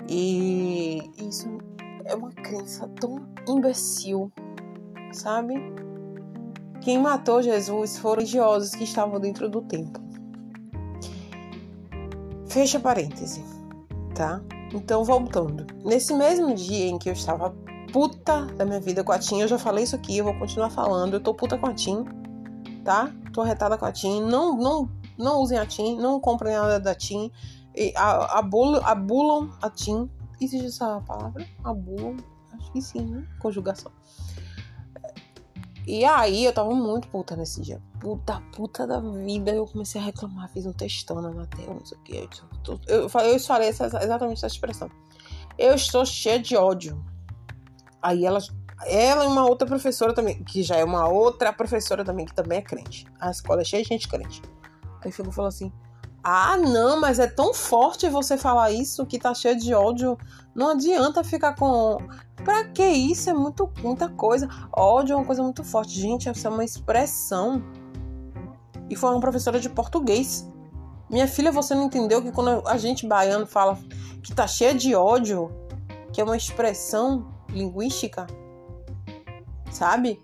E 0.08 1.12
isso 1.18 1.48
é 2.06 2.16
uma 2.16 2.32
crença 2.32 2.88
tão 3.00 3.28
imbecil, 3.48 4.32
sabe? 5.12 5.54
Quem 6.82 6.98
matou 6.98 7.42
Jesus 7.44 7.98
foram 7.98 8.22
religiosos 8.22 8.72
que 8.72 8.86
estavam 8.86 9.20
dentro 9.20 9.48
do 9.48 9.62
templo. 9.62 10.09
Fecha 12.60 12.78
parêntese, 12.78 13.42
tá? 14.14 14.42
Então, 14.74 15.02
voltando. 15.06 15.66
Nesse 15.86 16.14
mesmo 16.14 16.54
dia 16.54 16.90
em 16.90 17.00
que 17.00 17.08
eu 17.08 17.14
estava 17.14 17.56
puta 17.94 18.48
da 18.48 18.66
minha 18.66 18.82
vida 18.82 19.02
com 19.02 19.14
a 19.14 19.18
Tim, 19.18 19.40
eu 19.40 19.48
já 19.48 19.58
falei 19.58 19.86
isso 19.86 19.96
aqui, 19.96 20.18
eu 20.18 20.26
vou 20.26 20.38
continuar 20.38 20.70
falando. 20.70 21.14
Eu 21.14 21.22
tô 21.22 21.34
puta 21.34 21.58
com 21.58 21.68
a 21.68 21.74
Tim, 21.74 22.04
tá? 22.84 23.14
Tô 23.32 23.44
retada 23.44 23.78
com 23.78 23.86
a 23.86 23.94
Tim. 23.94 24.22
Não, 24.24 24.58
não, 24.58 24.92
não 25.18 25.40
usem 25.40 25.58
a 25.58 25.66
Tim, 25.66 25.96
não 26.00 26.20
comprem 26.20 26.54
nada 26.54 26.82
da 26.82 26.94
Tim. 26.94 27.32
Abulam, 27.96 28.82
abulam 28.84 29.54
a 29.62 29.70
Tim. 29.70 30.10
Existe 30.42 30.68
essa 30.68 31.00
palavra? 31.08 31.48
Abulam? 31.64 32.18
Acho 32.52 32.74
que 32.74 32.82
sim, 32.82 33.06
né? 33.06 33.26
Conjugação. 33.40 33.90
E 35.88 36.04
aí 36.04 36.44
eu 36.44 36.52
tava 36.52 36.76
muito 36.76 37.08
puta 37.08 37.38
nesse 37.38 37.62
dia. 37.62 37.82
Puta, 38.00 38.42
puta 38.56 38.88
da 38.88 39.00
vida. 39.00 39.52
Eu 39.52 39.66
comecei 39.66 40.00
a 40.00 40.04
reclamar, 40.04 40.50
fiz 40.50 40.66
um 40.66 40.74
textão 40.74 41.22
na 41.22 41.32
matéria, 41.32 41.74
não 41.74 41.86
sei 41.86 41.98
o 41.98 42.02
que. 42.02 42.30
Eu, 42.68 42.80
eu, 42.88 43.10
falei, 43.10 43.36
eu 43.36 43.40
falei 43.40 43.70
essa, 43.70 43.86
exatamente 43.86 44.38
essa 44.38 44.48
expressão. 44.48 44.90
Eu 45.58 45.74
estou 45.76 46.06
cheia 46.06 46.40
de 46.40 46.56
ódio. 46.56 47.04
Aí 48.02 48.26
ela, 48.26 48.40
ela 48.86 49.26
e 49.26 49.28
uma 49.28 49.46
outra 49.46 49.68
professora 49.68 50.14
também, 50.14 50.42
que 50.44 50.64
já 50.64 50.78
é 50.78 50.84
uma 50.84 51.10
outra 51.10 51.52
professora 51.52 52.06
também, 52.06 52.26
que 52.26 52.34
também 52.34 52.60
é 52.60 52.62
crente. 52.62 53.06
A 53.20 53.30
escola 53.30 53.62
é 53.62 53.66
cheia 53.66 53.84
de 53.84 53.90
gente 53.90 54.08
crente. 54.08 54.42
Aí 55.04 55.12
ficou 55.12 55.34
falou 55.34 55.50
assim: 55.50 55.72
Ah, 56.24 56.56
não, 56.56 57.02
mas 57.02 57.20
é 57.20 57.28
tão 57.28 57.54
forte 57.54 58.08
você 58.08 58.38
falar 58.38 58.72
isso 58.72 59.06
que 59.06 59.20
tá 59.20 59.34
cheio 59.34 59.60
de 59.60 59.74
ódio. 59.74 60.18
Não 60.56 60.70
adianta 60.70 61.24
ficar 61.24 61.56
com 61.56 61.98
Pra 62.44 62.64
que 62.66 62.86
isso? 62.86 63.30
É 63.30 63.34
muito, 63.34 63.70
muita 63.82 64.10
coisa. 64.10 64.48
Ódio 64.72 65.14
é 65.14 65.16
uma 65.16 65.26
coisa 65.26 65.44
muito 65.44 65.64
forte. 65.64 66.00
Gente, 66.00 66.30
essa 66.30 66.48
é 66.48 66.52
uma 66.52 66.64
expressão. 66.64 67.62
E 68.90 68.96
foi 68.96 69.12
uma 69.12 69.20
professora 69.20 69.60
de 69.60 69.70
português. 69.70 70.50
Minha 71.10 71.28
filha, 71.28 71.52
você 71.52 71.74
não 71.74 71.86
entendeu 71.86 72.22
que 72.22 72.32
quando 72.32 72.68
a 72.68 72.78
gente 72.78 73.08
baiano 73.08 73.46
fala 73.46 73.78
que 74.22 74.34
tá 74.34 74.48
cheia 74.48 74.74
de 74.74 74.96
ódio, 74.96 75.52
que 76.12 76.22
é 76.22 76.24
uma 76.24 76.38
expressão 76.38 77.32
linguística, 77.50 78.28
sabe? 79.72 80.22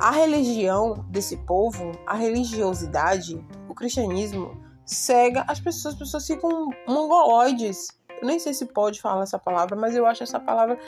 A 0.00 0.10
religião 0.10 1.04
desse 1.08 1.36
povo, 1.38 1.92
a 2.06 2.14
religiosidade, 2.14 3.44
o 3.68 3.74
cristianismo 3.74 4.56
cega 4.84 5.44
as 5.48 5.60
pessoas, 5.60 5.94
as 5.94 5.98
pessoas 5.98 6.26
ficam 6.26 6.70
mongoloides. 6.86 7.88
Eu 8.20 8.26
nem 8.26 8.38
sei 8.38 8.54
se 8.54 8.66
pode 8.66 9.00
falar 9.00 9.22
essa 9.22 9.38
palavra, 9.38 9.76
mas 9.76 9.94
eu 9.94 10.06
acho 10.06 10.22
essa 10.22 10.40
palavra 10.40 10.78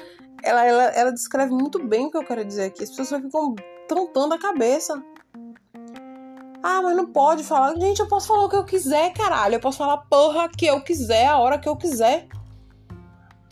ela, 0.43 0.65
ela, 0.65 0.83
ela 0.85 1.13
descreve 1.13 1.53
muito 1.53 1.79
bem 1.79 2.07
o 2.07 2.11
que 2.11 2.17
eu 2.17 2.25
quero 2.25 2.45
dizer 2.45 2.65
aqui. 2.65 2.83
As 2.83 2.91
pessoas 2.91 3.23
ficam 3.23 3.55
tontando 3.89 4.35
a 4.35 4.39
cabeça. 4.39 5.03
Ah, 6.63 6.83
mas 6.83 6.97
não 6.97 7.07
pode 7.07 7.43
falar. 7.43 7.75
Gente, 7.79 8.01
eu 8.01 8.09
posso 8.09 8.29
falar 8.29 8.45
o 8.45 8.49
que 8.49 8.57
eu 8.57 8.65
quiser, 8.65 9.13
caralho. 9.13 9.55
Eu 9.55 9.61
posso 9.61 9.79
falar 9.79 9.99
porra 9.99 10.49
que 10.49 10.67
eu 10.67 10.81
quiser, 10.83 11.27
a 11.27 11.39
hora 11.39 11.59
que 11.59 11.69
eu 11.69 11.77
quiser. 11.77 12.29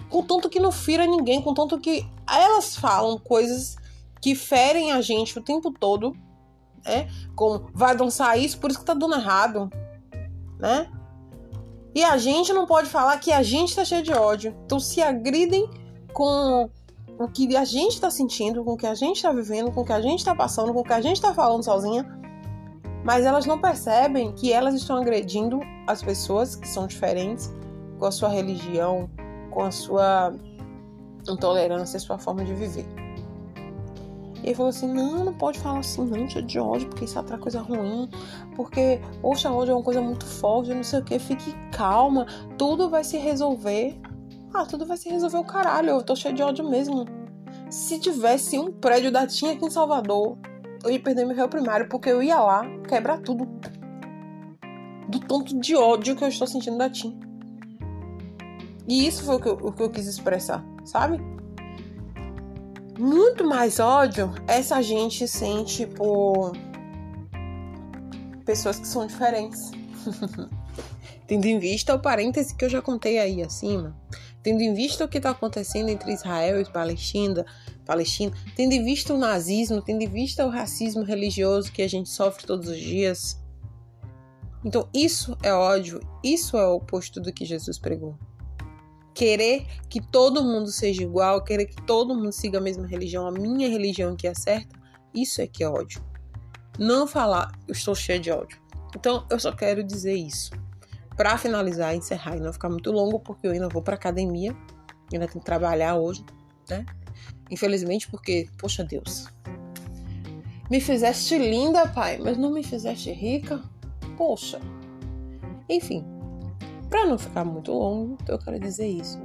Contanto 0.08 0.48
que 0.48 0.60
não 0.60 0.72
fira 0.72 1.06
ninguém, 1.06 1.42
contanto 1.42 1.78
que 1.78 2.06
elas 2.26 2.76
falam 2.76 3.18
coisas 3.18 3.76
que 4.20 4.34
ferem 4.34 4.92
a 4.92 5.00
gente 5.00 5.38
o 5.38 5.42
tempo 5.42 5.70
todo, 5.70 6.16
né? 6.84 7.08
Como 7.36 7.68
vai 7.74 7.94
dançar 7.94 8.38
isso, 8.38 8.58
por 8.58 8.70
isso 8.70 8.80
que 8.80 8.86
tá 8.86 8.94
dando 8.94 9.14
errado, 9.14 9.70
né? 10.58 10.90
E 11.94 12.02
a 12.02 12.16
gente 12.16 12.52
não 12.52 12.66
pode 12.66 12.88
falar 12.88 13.18
que 13.18 13.32
a 13.32 13.42
gente 13.42 13.74
tá 13.74 13.84
cheio 13.84 14.02
de 14.02 14.12
ódio. 14.12 14.56
Então 14.64 14.80
se 14.80 15.02
agridem 15.02 15.68
com 16.12 16.70
o 17.18 17.28
que 17.28 17.54
a 17.56 17.64
gente 17.64 17.94
está 17.94 18.10
sentindo, 18.10 18.64
com 18.64 18.72
o 18.72 18.76
que 18.76 18.86
a 18.86 18.94
gente 18.94 19.16
está 19.16 19.32
vivendo, 19.32 19.72
com 19.72 19.82
o 19.82 19.84
que 19.84 19.92
a 19.92 20.00
gente 20.00 20.20
está 20.20 20.34
passando, 20.34 20.72
com 20.72 20.80
o 20.80 20.84
que 20.84 20.92
a 20.92 21.00
gente 21.00 21.16
está 21.16 21.34
falando 21.34 21.64
sozinha, 21.64 22.04
mas 23.08 23.24
elas 23.24 23.46
não 23.46 23.58
percebem 23.58 24.32
que 24.32 24.52
elas 24.52 24.74
estão 24.74 24.98
agredindo 24.98 25.60
as 25.86 26.02
pessoas 26.02 26.54
que 26.54 26.68
são 26.68 26.86
diferentes 26.86 27.50
com 27.98 28.04
a 28.04 28.10
sua 28.10 28.28
religião, 28.28 29.08
com 29.50 29.62
a 29.62 29.70
sua 29.70 30.34
intolerância, 31.26 31.96
a 31.96 32.00
sua 32.00 32.18
forma 32.18 32.44
de 32.44 32.52
viver. 32.52 32.84
E 34.42 34.48
ele 34.48 34.54
falou 34.54 34.68
assim: 34.68 34.92
não, 34.92 35.24
não 35.24 35.32
pode 35.32 35.58
falar 35.58 35.78
assim, 35.78 36.04
não, 36.04 36.26
de 36.26 36.58
ódio, 36.58 36.86
porque 36.90 37.06
isso 37.06 37.18
atrai 37.18 37.38
coisa 37.38 37.62
ruim, 37.62 38.10
porque, 38.54 39.00
poxa, 39.22 39.50
ódio 39.50 39.72
é 39.72 39.74
uma 39.76 39.82
coisa 39.82 40.02
muito 40.02 40.26
forte, 40.26 40.74
não 40.74 40.84
sei 40.84 41.00
o 41.00 41.02
que, 41.02 41.18
fique 41.18 41.54
calma, 41.72 42.26
tudo 42.58 42.90
vai 42.90 43.02
se 43.04 43.16
resolver. 43.16 43.98
Ah, 44.52 44.66
tudo 44.66 44.84
vai 44.84 44.98
se 44.98 45.08
resolver 45.08 45.38
o 45.38 45.44
caralho, 45.44 45.88
eu 45.88 46.02
tô 46.02 46.14
cheio 46.14 46.34
de 46.34 46.42
ódio 46.42 46.68
mesmo. 46.68 47.06
Se 47.70 47.98
tivesse 47.98 48.58
um 48.58 48.70
prédio 48.70 49.10
da 49.10 49.26
TIM 49.26 49.52
aqui 49.52 49.64
em 49.64 49.70
Salvador, 49.70 50.36
eu 50.84 50.90
ia 50.90 51.00
perder 51.00 51.24
meu 51.24 51.36
réu 51.36 51.48
primário, 51.48 51.88
porque 51.88 52.08
eu 52.08 52.22
ia 52.22 52.40
lá 52.40 52.62
quebrar 52.88 53.18
tudo. 53.18 53.46
Do 55.08 55.20
tanto 55.20 55.58
de 55.58 55.74
ódio 55.74 56.14
que 56.14 56.22
eu 56.22 56.28
estou 56.28 56.46
sentindo 56.46 56.76
da 56.76 56.90
TIM. 56.90 57.18
E 58.86 59.06
isso 59.06 59.24
foi 59.24 59.36
o 59.36 59.40
que 59.40 59.48
eu, 59.48 59.52
o 59.54 59.72
que 59.72 59.82
eu 59.82 59.90
quis 59.90 60.06
expressar, 60.06 60.64
sabe? 60.84 61.18
Muito 62.98 63.46
mais 63.46 63.78
ódio 63.78 64.34
essa 64.46 64.82
gente 64.82 65.28
sente 65.28 65.86
por 65.86 66.52
pessoas 68.44 68.78
que 68.78 68.88
são 68.88 69.06
diferentes. 69.06 69.70
Tendo 71.26 71.44
em 71.44 71.58
vista 71.58 71.94
o 71.94 72.00
parêntese 72.00 72.54
que 72.56 72.64
eu 72.64 72.70
já 72.70 72.80
contei 72.80 73.18
aí 73.18 73.42
acima, 73.42 73.94
tendo 74.42 74.62
em 74.62 74.72
vista 74.72 75.04
o 75.04 75.08
que 75.08 75.18
está 75.18 75.28
acontecendo 75.28 75.90
entre 75.90 76.10
Israel 76.10 76.58
e 76.58 76.64
Palestina, 76.64 77.44
Palestina, 77.88 78.30
tendo 78.54 78.74
em 78.74 78.84
vista 78.84 79.14
o 79.14 79.18
nazismo, 79.18 79.80
tendo 79.80 80.02
em 80.02 80.06
vista 80.06 80.46
o 80.46 80.50
racismo 80.50 81.02
religioso 81.02 81.72
que 81.72 81.80
a 81.80 81.88
gente 81.88 82.10
sofre 82.10 82.46
todos 82.46 82.68
os 82.68 82.78
dias. 82.78 83.42
Então, 84.62 84.86
isso 84.92 85.34
é 85.42 85.54
ódio, 85.54 85.98
isso 86.22 86.58
é 86.58 86.68
o 86.68 86.74
oposto 86.74 87.18
do 87.18 87.32
que 87.32 87.46
Jesus 87.46 87.78
pregou. 87.78 88.14
Querer 89.14 89.66
que 89.88 90.02
todo 90.02 90.44
mundo 90.44 90.70
seja 90.70 91.02
igual, 91.02 91.42
querer 91.42 91.64
que 91.64 91.82
todo 91.86 92.14
mundo 92.14 92.30
siga 92.30 92.58
a 92.58 92.60
mesma 92.60 92.86
religião, 92.86 93.26
a 93.26 93.32
minha 93.32 93.70
religião 93.70 94.14
que 94.14 94.28
é 94.28 94.34
certa, 94.34 94.78
isso 95.14 95.40
é 95.40 95.46
que 95.46 95.64
é 95.64 95.68
ódio. 95.68 96.04
Não 96.78 97.06
falar, 97.06 97.50
eu 97.66 97.72
estou 97.72 97.94
cheio 97.94 98.20
de 98.20 98.30
ódio. 98.30 98.60
Então, 98.94 99.26
eu 99.30 99.40
só 99.40 99.50
quero 99.50 99.82
dizer 99.82 100.14
isso 100.14 100.50
para 101.16 101.38
finalizar, 101.38 101.94
encerrar 101.94 102.36
e 102.36 102.40
não 102.40 102.52
ficar 102.52 102.68
muito 102.68 102.92
longo, 102.92 103.18
porque 103.18 103.46
eu 103.46 103.52
ainda 103.52 103.68
vou 103.68 103.82
para 103.82 103.94
academia, 103.94 104.54
ainda 105.10 105.26
tenho 105.26 105.40
que 105.40 105.46
trabalhar 105.46 105.96
hoje, 105.96 106.22
né? 106.68 106.84
Infelizmente, 107.50 108.08
porque, 108.10 108.48
poxa 108.58 108.84
Deus, 108.84 109.26
me 110.70 110.80
fizeste 110.80 111.38
linda, 111.38 111.88
pai, 111.88 112.18
mas 112.18 112.36
não 112.36 112.50
me 112.50 112.62
fizeste 112.62 113.10
rica. 113.10 113.62
Poxa. 114.16 114.60
Enfim, 115.68 116.04
para 116.90 117.06
não 117.06 117.18
ficar 117.18 117.44
muito 117.44 117.72
longo, 117.72 118.18
eu 118.26 118.38
quero 118.38 118.58
dizer 118.58 118.88
isso. 118.88 119.18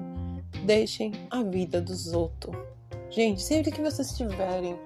Deixem 0.66 1.12
a 1.30 1.44
vida 1.44 1.82
dos 1.82 2.14
outros. 2.14 2.56
Gente, 3.10 3.42
sempre 3.42 3.72
que 3.72 3.82
vocês 3.82 4.10
estiverem 4.10 4.78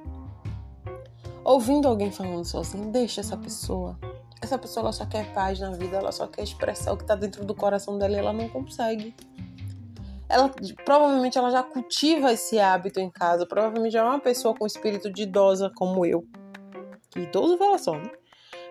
ouvindo 1.44 1.88
alguém 1.88 2.12
falando 2.12 2.46
sozinho, 2.46 2.92
deixa 2.92 3.22
essa 3.22 3.38
pessoa 3.38 3.98
essa 4.42 4.58
pessoa 4.58 4.84
ela 4.84 4.94
só 4.94 5.06
quer 5.06 5.34
paz 5.34 5.60
na 5.60 5.72
vida, 5.72 5.98
ela 5.98 6.12
só 6.12 6.28
quer 6.28 6.44
expressar 6.44 6.94
o 6.94 6.98
que 6.98 7.04
está 7.04 7.16
dentro 7.16 7.44
do 7.44 7.56
coração 7.56 7.98
dela 7.98 8.16
e 8.16 8.20
ela 8.20 8.34
não 8.34 8.48
consegue. 8.50 9.16
Ela 10.30 10.52
provavelmente 10.84 11.38
ela 11.38 11.50
já 11.50 11.64
cultiva 11.64 12.34
esse 12.34 12.60
hábito 12.60 13.00
em 13.00 13.10
casa, 13.10 13.46
provavelmente 13.46 13.96
é 13.96 14.04
uma 14.04 14.20
pessoa 14.20 14.54
com 14.54 14.66
espírito 14.66 15.12
de 15.12 15.24
idosa 15.24 15.72
como 15.76 16.06
eu. 16.06 16.26
Que 17.10 17.22
idoso 17.22 17.58
fala 17.58 17.78
só, 17.78 17.94
né? 17.94 18.12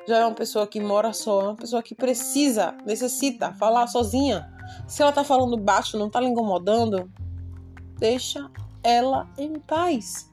Já 0.07 0.19
é 0.19 0.25
uma 0.25 0.35
pessoa 0.35 0.67
que 0.67 0.79
mora 0.79 1.13
só, 1.13 1.41
é 1.41 1.45
uma 1.45 1.57
pessoa 1.57 1.83
que 1.83 1.95
precisa, 1.95 2.77
necessita 2.85 3.53
falar 3.55 3.87
sozinha. 3.87 4.49
Se 4.87 5.03
ela 5.03 5.13
tá 5.13 5.25
falando 5.25 5.57
baixo, 5.57 5.99
não 5.99 6.11
tá 6.11 6.21
lhe 6.21 6.29
incomodando, 6.29 7.11
deixa 7.99 8.51
ela 8.85 9.29
em 9.37 9.59
paz. 9.59 10.31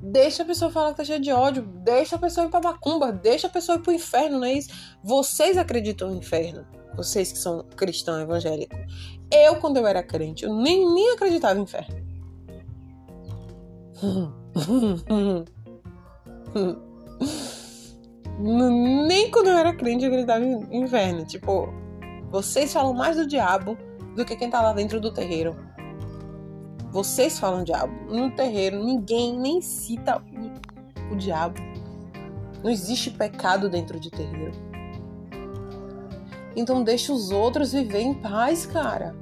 Deixa 0.00 0.42
a 0.42 0.46
pessoa 0.46 0.70
falar 0.70 0.90
que 0.90 0.98
tá 0.98 1.04
cheia 1.04 1.18
de 1.18 1.32
ódio. 1.32 1.62
Deixa 1.62 2.16
a 2.16 2.18
pessoa 2.18 2.46
ir 2.46 2.50
pra 2.50 2.60
macumba. 2.60 3.12
Deixa 3.12 3.48
a 3.48 3.50
pessoa 3.50 3.76
ir 3.76 3.82
pro 3.82 3.92
inferno, 3.92 4.38
não 4.38 4.46
é 4.46 4.52
isso? 4.52 4.70
Vocês 5.02 5.58
acreditam 5.58 6.10
no 6.10 6.16
inferno. 6.16 6.64
Vocês 6.98 7.30
que 7.30 7.38
são 7.38 7.64
cristãos 7.76 8.20
evangélicos. 8.22 8.76
Eu, 9.30 9.54
quando 9.60 9.76
eu 9.76 9.86
era 9.86 10.02
crente, 10.02 10.44
eu 10.44 10.52
nem, 10.52 10.84
nem 10.92 11.12
acreditava 11.12 11.56
em 11.56 11.62
inferno. 11.62 12.08
nem 19.06 19.30
quando 19.30 19.46
eu 19.46 19.56
era 19.56 19.72
crente 19.74 20.04
eu 20.04 20.10
acreditava 20.10 20.44
em 20.44 20.82
inferno. 20.82 21.24
Tipo, 21.24 21.72
vocês 22.32 22.72
falam 22.72 22.92
mais 22.92 23.16
do 23.16 23.28
diabo 23.28 23.78
do 24.16 24.24
que 24.24 24.34
quem 24.34 24.50
tá 24.50 24.60
lá 24.60 24.72
dentro 24.72 25.00
do 25.00 25.12
terreiro. 25.12 25.54
Vocês 26.90 27.38
falam 27.38 27.62
diabo. 27.62 27.94
No 28.12 28.32
terreiro, 28.32 28.82
ninguém 28.84 29.38
nem 29.38 29.62
cita 29.62 30.20
o, 30.20 31.12
o 31.14 31.16
diabo. 31.16 31.60
Não 32.64 32.72
existe 32.72 33.12
pecado 33.12 33.70
dentro 33.70 34.00
de 34.00 34.10
terreiro. 34.10 34.67
Então 36.58 36.82
deixa 36.82 37.12
os 37.12 37.30
outros 37.30 37.70
viver 37.70 38.00
em 38.00 38.12
paz, 38.12 38.66
cara. 38.66 39.14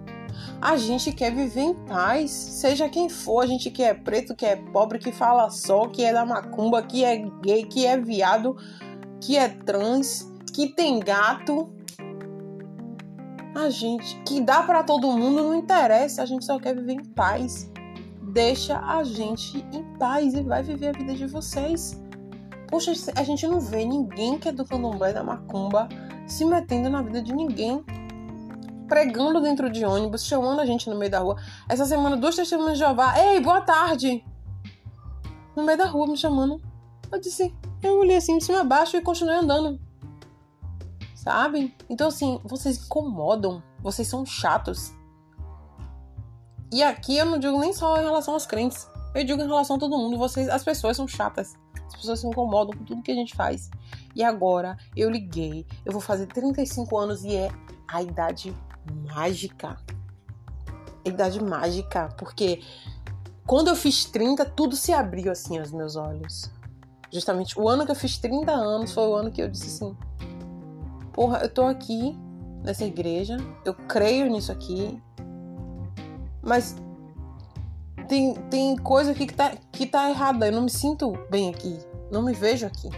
A 0.60 0.78
gente 0.78 1.12
quer 1.12 1.34
viver 1.34 1.60
em 1.60 1.74
paz, 1.74 2.30
seja 2.30 2.88
quem 2.88 3.10
for, 3.10 3.40
a 3.40 3.46
gente 3.46 3.70
que 3.70 3.82
é 3.82 3.92
preto, 3.92 4.34
que 4.34 4.46
é 4.46 4.56
pobre, 4.56 4.98
que 4.98 5.12
fala 5.12 5.50
só, 5.50 5.86
que 5.86 6.02
é 6.02 6.14
da 6.14 6.24
macumba, 6.24 6.82
que 6.82 7.04
é 7.04 7.18
gay, 7.42 7.66
que 7.66 7.84
é 7.84 7.98
viado, 7.98 8.56
que 9.20 9.36
é 9.36 9.50
trans, 9.50 10.32
que 10.54 10.68
tem 10.68 10.98
gato. 10.98 11.70
A 13.54 13.68
gente 13.68 14.18
que 14.24 14.40
dá 14.40 14.62
para 14.62 14.82
todo 14.82 15.12
mundo 15.12 15.42
não 15.42 15.54
interessa, 15.54 16.22
a 16.22 16.26
gente 16.26 16.46
só 16.46 16.58
quer 16.58 16.74
viver 16.74 16.94
em 16.94 17.04
paz. 17.04 17.70
Deixa 18.32 18.78
a 18.78 19.04
gente 19.04 19.58
em 19.74 19.84
paz 19.98 20.32
e 20.32 20.42
vai 20.42 20.62
viver 20.62 20.88
a 20.88 20.92
vida 20.92 21.14
de 21.14 21.26
vocês. 21.26 22.00
Poxa, 22.68 22.92
a 23.14 23.22
gente 23.22 23.46
não 23.46 23.60
vê 23.60 23.84
ninguém 23.84 24.38
que 24.38 24.48
é 24.48 24.52
do 24.52 24.64
candomblé 24.64 25.12
da 25.12 25.22
macumba 25.22 25.86
se 26.26 26.44
metendo 26.44 26.90
na 26.90 27.02
vida 27.02 27.22
de 27.22 27.32
ninguém. 27.32 27.84
Pregando 28.88 29.40
dentro 29.40 29.70
de 29.70 29.84
ônibus, 29.84 30.24
chamando 30.24 30.60
a 30.60 30.66
gente 30.66 30.88
no 30.88 30.96
meio 30.96 31.10
da 31.10 31.18
rua. 31.18 31.36
Essa 31.68 31.84
semana, 31.84 32.16
duas 32.16 32.36
testemunhas 32.36 32.74
de 32.74 32.78
Jeová. 32.80 33.18
Ei, 33.18 33.40
boa 33.40 33.60
tarde! 33.60 34.24
No 35.56 35.64
meio 35.64 35.78
da 35.78 35.86
rua, 35.86 36.06
me 36.06 36.16
chamando. 36.16 36.60
Eu 37.10 37.20
disse, 37.20 37.54
eu 37.82 37.98
olhei 37.98 38.16
assim 38.16 38.38
de 38.38 38.44
cima 38.44 38.60
a 38.60 38.64
baixo 38.64 38.96
e 38.96 39.00
continuei 39.00 39.36
andando 39.36 39.80
sabe? 41.26 41.74
Então, 41.90 42.06
assim, 42.06 42.40
vocês 42.44 42.78
incomodam, 42.84 43.60
vocês 43.82 44.06
são 44.06 44.24
chatos. 44.24 44.92
E 46.72 46.84
aqui 46.84 47.16
eu 47.16 47.26
não 47.26 47.36
digo 47.36 47.58
nem 47.58 47.72
só 47.72 48.00
em 48.00 48.04
relação 48.04 48.34
aos 48.34 48.46
crentes, 48.46 48.88
eu 49.12 49.24
digo 49.24 49.42
em 49.42 49.46
relação 49.46 49.74
a 49.74 49.78
todo 49.78 49.98
mundo. 49.98 50.16
Vocês, 50.16 50.48
as 50.48 50.62
pessoas 50.62 50.96
são 50.96 51.08
chatas, 51.08 51.56
as 51.84 51.96
pessoas 51.96 52.20
se 52.20 52.28
incomodam 52.28 52.78
com 52.78 52.84
tudo 52.84 53.02
que 53.02 53.10
a 53.10 53.14
gente 53.14 53.34
faz. 53.34 53.68
E 54.16 54.24
agora 54.24 54.78
eu 54.96 55.10
liguei, 55.10 55.66
eu 55.84 55.92
vou 55.92 56.00
fazer 56.00 56.26
35 56.26 56.96
anos 56.96 57.22
e 57.22 57.36
é 57.36 57.50
a 57.86 58.02
idade 58.02 58.56
mágica. 59.04 59.76
A 61.04 61.08
idade 61.08 61.44
mágica, 61.44 62.08
porque 62.16 62.62
quando 63.46 63.68
eu 63.68 63.76
fiz 63.76 64.06
30, 64.06 64.46
tudo 64.46 64.74
se 64.74 64.90
abriu 64.90 65.30
assim 65.30 65.58
aos 65.58 65.70
meus 65.70 65.96
olhos. 65.96 66.50
Justamente 67.12 67.60
o 67.60 67.68
ano 67.68 67.84
que 67.84 67.92
eu 67.92 67.94
fiz 67.94 68.16
30 68.16 68.50
anos 68.50 68.92
foi 68.94 69.06
o 69.06 69.14
ano 69.14 69.30
que 69.30 69.42
eu 69.42 69.50
disse 69.50 69.66
assim: 69.66 69.94
porra, 71.12 71.40
eu 71.40 71.50
tô 71.50 71.64
aqui 71.64 72.18
nessa 72.64 72.86
igreja, 72.86 73.36
eu 73.66 73.74
creio 73.74 74.30
nisso 74.30 74.50
aqui, 74.50 74.98
mas 76.40 76.74
tem, 78.08 78.32
tem 78.48 78.76
coisa 78.78 79.10
aqui 79.10 79.26
que 79.26 79.34
tá, 79.34 79.52
que 79.70 79.86
tá 79.86 80.08
errada, 80.08 80.46
eu 80.46 80.52
não 80.52 80.62
me 80.62 80.70
sinto 80.70 81.12
bem 81.30 81.50
aqui, 81.50 81.78
não 82.10 82.22
me 82.22 82.32
vejo 82.32 82.66
aqui. 82.66 82.88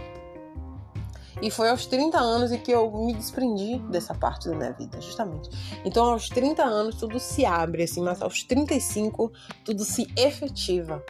E 1.41 1.49
foi 1.49 1.69
aos 1.69 1.85
30 1.85 2.17
anos 2.17 2.51
em 2.51 2.57
que 2.57 2.71
eu 2.71 2.91
me 2.91 3.13
desprendi 3.13 3.79
dessa 3.89 4.13
parte 4.13 4.49
da 4.49 4.55
minha 4.55 4.71
vida, 4.73 4.99
justamente. 5.01 5.49
Então, 5.85 6.05
aos 6.05 6.29
30 6.29 6.63
anos, 6.63 6.95
tudo 6.95 7.19
se 7.19 7.45
abre, 7.45 7.83
assim, 7.83 8.01
mas 8.01 8.21
aos 8.21 8.43
35, 8.43 9.31
tudo 9.63 9.83
se 9.83 10.07
efetiva. 10.17 11.03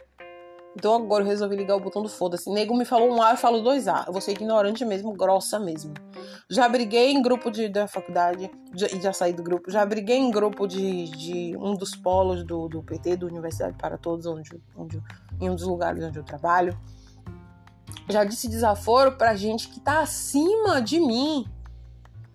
Então 0.76 0.94
agora 0.94 1.24
eu 1.24 1.28
resolvi 1.28 1.56
ligar 1.56 1.76
o 1.76 1.80
botão 1.80 2.02
do 2.02 2.08
foda-se. 2.08 2.48
Nego 2.50 2.76
me 2.76 2.84
falou 2.84 3.10
um 3.10 3.20
A, 3.20 3.32
eu 3.32 3.36
falo 3.36 3.60
dois 3.60 3.88
A. 3.88 4.04
Eu 4.06 4.12
vou 4.12 4.22
ser 4.22 4.32
ignorante 4.32 4.84
mesmo, 4.84 5.12
grossa 5.12 5.58
mesmo. 5.58 5.92
Já 6.48 6.68
briguei 6.68 7.12
em 7.12 7.20
grupo 7.20 7.50
de, 7.50 7.68
da 7.68 7.88
faculdade 7.88 8.50
já, 8.74 8.86
já, 8.86 9.12
saí 9.12 9.32
do 9.32 9.42
grupo. 9.42 9.70
Já 9.70 9.84
briguei 9.84 10.16
em 10.16 10.30
grupo 10.30 10.66
de, 10.66 11.08
de 11.10 11.56
um 11.56 11.74
dos 11.74 11.96
polos 11.96 12.44
do, 12.44 12.68
do 12.68 12.82
PT, 12.82 13.16
do 13.16 13.26
Universidade 13.26 13.76
para 13.76 13.98
Todos, 13.98 14.26
onde, 14.26 14.62
onde, 14.76 15.02
em 15.40 15.50
um 15.50 15.54
dos 15.54 15.66
lugares 15.66 16.04
onde 16.04 16.18
eu 16.18 16.24
trabalho. 16.24 16.78
Já 18.10 18.24
disse 18.24 18.48
desaforo 18.48 19.12
pra 19.12 19.34
gente 19.34 19.68
que 19.68 19.80
tá 19.80 20.00
acima 20.00 20.80
de 20.80 21.00
mim. 21.00 21.46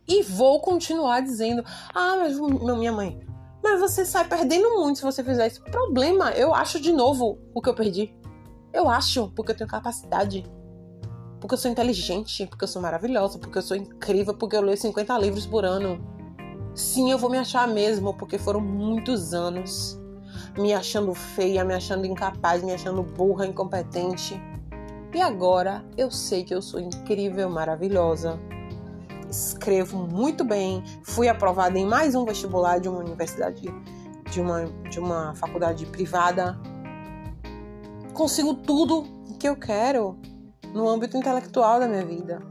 E 0.08 0.22
vou 0.24 0.60
continuar 0.60 1.22
dizendo: 1.22 1.64
Ah, 1.94 2.16
mas 2.18 2.38
minha 2.40 2.92
mãe, 2.92 3.20
mas 3.64 3.80
você 3.80 4.06
sai 4.06 4.28
perdendo 4.28 4.80
muito 4.80 5.00
se 5.00 5.04
você 5.04 5.24
fizer 5.24 5.48
esse 5.48 5.60
problema. 5.60 6.32
Eu 6.32 6.54
acho 6.54 6.80
de 6.80 6.92
novo 6.92 7.40
o 7.54 7.62
que 7.62 7.68
eu 7.68 7.74
perdi. 7.74 8.16
Eu 8.72 8.90
acho, 8.90 9.32
porque 9.36 9.52
eu 9.52 9.58
tenho 9.58 9.70
capacidade. 9.70 10.46
Porque 11.40 11.54
eu 11.54 11.58
sou 11.58 11.72
inteligente, 11.72 12.46
porque 12.46 12.64
eu 12.64 12.68
sou 12.68 12.82
maravilhosa, 12.82 13.40
porque 13.40 13.58
eu 13.58 13.62
sou 13.62 13.76
incrível, 13.76 14.34
porque 14.36 14.56
eu 14.56 14.62
leio 14.62 14.78
50 14.78 15.18
livros 15.18 15.46
por 15.46 15.66
ano. 15.66 16.00
Sim, 16.76 17.10
eu 17.12 17.18
vou 17.18 17.30
me 17.30 17.38
achar 17.38 17.68
mesmo, 17.68 18.14
porque 18.14 18.38
foram 18.38 18.62
muitos 18.62 19.34
anos 19.34 20.00
me 20.58 20.74
achando 20.74 21.14
feia, 21.14 21.64
me 21.64 21.74
achando 21.74 22.06
incapaz, 22.06 22.64
me 22.64 22.74
achando 22.74 23.02
burra, 23.02 23.46
incompetente. 23.46 24.40
E 25.16 25.22
agora 25.22 25.84
eu 25.98 26.12
sei 26.12 26.44
que 26.44 26.54
eu 26.54 26.62
sou 26.62 26.80
incrível, 26.80 27.50
maravilhosa. 27.50 28.38
Escrevo 29.30 29.98
muito 29.98 30.44
bem, 30.44 30.84
fui 31.04 31.28
aprovada 31.28 31.80
em 31.80 31.86
mais 31.86 32.14
um 32.14 32.26
vestibular 32.26 32.80
de 32.80 32.88
uma 32.88 33.00
universidade, 33.00 33.62
de 34.30 34.42
uma, 34.42 34.66
de 34.90 35.00
uma 35.00 35.34
faculdade 35.34 35.86
privada 35.88 36.56
consigo 38.16 38.56
tudo 38.56 39.04
que 39.38 39.48
eu 39.48 39.56
quero 39.56 40.18
no 40.74 40.88
âmbito 40.88 41.18
intelectual 41.18 41.80
da 41.80 41.88
minha 41.88 42.06
vida. 42.06 42.42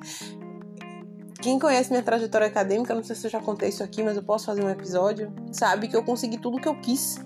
Quem 1.40 1.58
conhece 1.58 1.90
minha 1.90 2.02
trajetória 2.02 2.46
acadêmica, 2.48 2.94
não 2.94 3.04
sei 3.04 3.14
se 3.14 3.26
eu 3.26 3.30
já 3.30 3.40
contei 3.40 3.68
isso 3.68 3.84
aqui, 3.84 4.02
mas 4.02 4.16
eu 4.16 4.22
posso 4.22 4.46
fazer 4.46 4.64
um 4.64 4.70
episódio, 4.70 5.32
sabe 5.52 5.86
que 5.86 5.96
eu 5.96 6.02
consegui 6.02 6.38
tudo 6.38 6.60
que 6.60 6.66
eu 6.66 6.74
quis. 6.80 7.18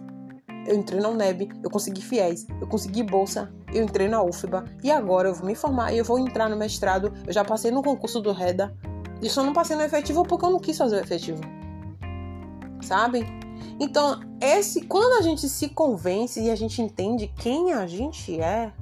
Eu 0.66 0.76
entrei 0.76 1.00
na 1.00 1.08
UNEB, 1.08 1.50
eu 1.62 1.70
consegui 1.70 2.02
FIES, 2.02 2.46
eu 2.60 2.66
consegui 2.66 3.02
bolsa, 3.02 3.52
eu 3.72 3.82
entrei 3.82 4.08
na 4.08 4.22
UFBA 4.22 4.64
e 4.82 4.90
agora 4.90 5.28
eu 5.28 5.34
vou 5.34 5.46
me 5.46 5.54
formar 5.54 5.92
e 5.92 5.98
eu 5.98 6.04
vou 6.04 6.18
entrar 6.18 6.48
no 6.48 6.56
mestrado. 6.56 7.12
Eu 7.26 7.32
já 7.32 7.44
passei 7.44 7.70
no 7.70 7.82
concurso 7.82 8.20
do 8.20 8.32
REDA 8.32 8.76
e 9.22 9.28
só 9.28 9.42
não 9.42 9.52
passei 9.52 9.76
no 9.76 9.82
efetivo 9.82 10.24
porque 10.24 10.44
eu 10.44 10.50
não 10.50 10.60
quis 10.60 10.76
fazer 10.76 10.96
o 10.96 11.00
efetivo. 11.00 11.40
Sabe? 12.82 13.26
Então, 13.78 14.20
esse 14.40 14.82
quando 14.82 15.18
a 15.18 15.22
gente 15.22 15.48
se 15.48 15.68
convence 15.70 16.40
e 16.40 16.50
a 16.50 16.54
gente 16.54 16.82
entende 16.82 17.28
quem 17.28 17.72
a 17.72 17.86
gente 17.86 18.40
é, 18.40 18.72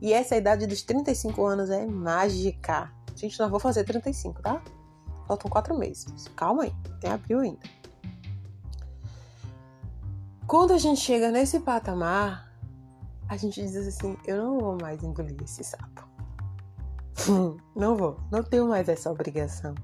e 0.00 0.12
essa 0.12 0.36
idade 0.36 0.66
dos 0.66 0.82
35 0.82 1.46
anos 1.46 1.70
é 1.70 1.86
mágica. 1.86 2.90
Gente, 3.14 3.38
não 3.38 3.48
vou 3.48 3.60
fazer 3.60 3.84
35, 3.84 4.42
tá? 4.42 4.62
Faltam 5.28 5.50
quatro 5.50 5.78
meses. 5.78 6.06
Calma 6.34 6.64
aí, 6.64 6.72
tem 7.00 7.10
abril 7.10 7.40
ainda. 7.40 7.60
Quando 10.52 10.74
a 10.74 10.76
gente 10.76 11.00
chega 11.00 11.30
nesse 11.30 11.60
patamar, 11.60 12.52
a 13.26 13.38
gente 13.38 13.58
diz 13.58 13.74
assim: 13.74 14.18
eu 14.26 14.36
não 14.36 14.58
vou 14.58 14.78
mais 14.78 15.02
engolir 15.02 15.34
esse 15.42 15.64
sapo. 15.64 16.06
não 17.74 17.96
vou, 17.96 18.20
não 18.30 18.42
tenho 18.42 18.68
mais 18.68 18.86
essa 18.86 19.10
obrigação. 19.10 19.74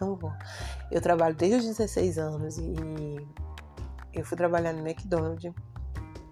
Não 0.00 0.16
vou. 0.16 0.32
Eu 0.90 1.02
trabalho 1.02 1.34
desde 1.34 1.58
os 1.58 1.76
16 1.76 2.16
anos 2.16 2.56
e 2.56 2.74
eu 4.14 4.24
fui 4.24 4.34
trabalhar 4.34 4.72
no 4.72 4.80
McDonald's 4.80 5.52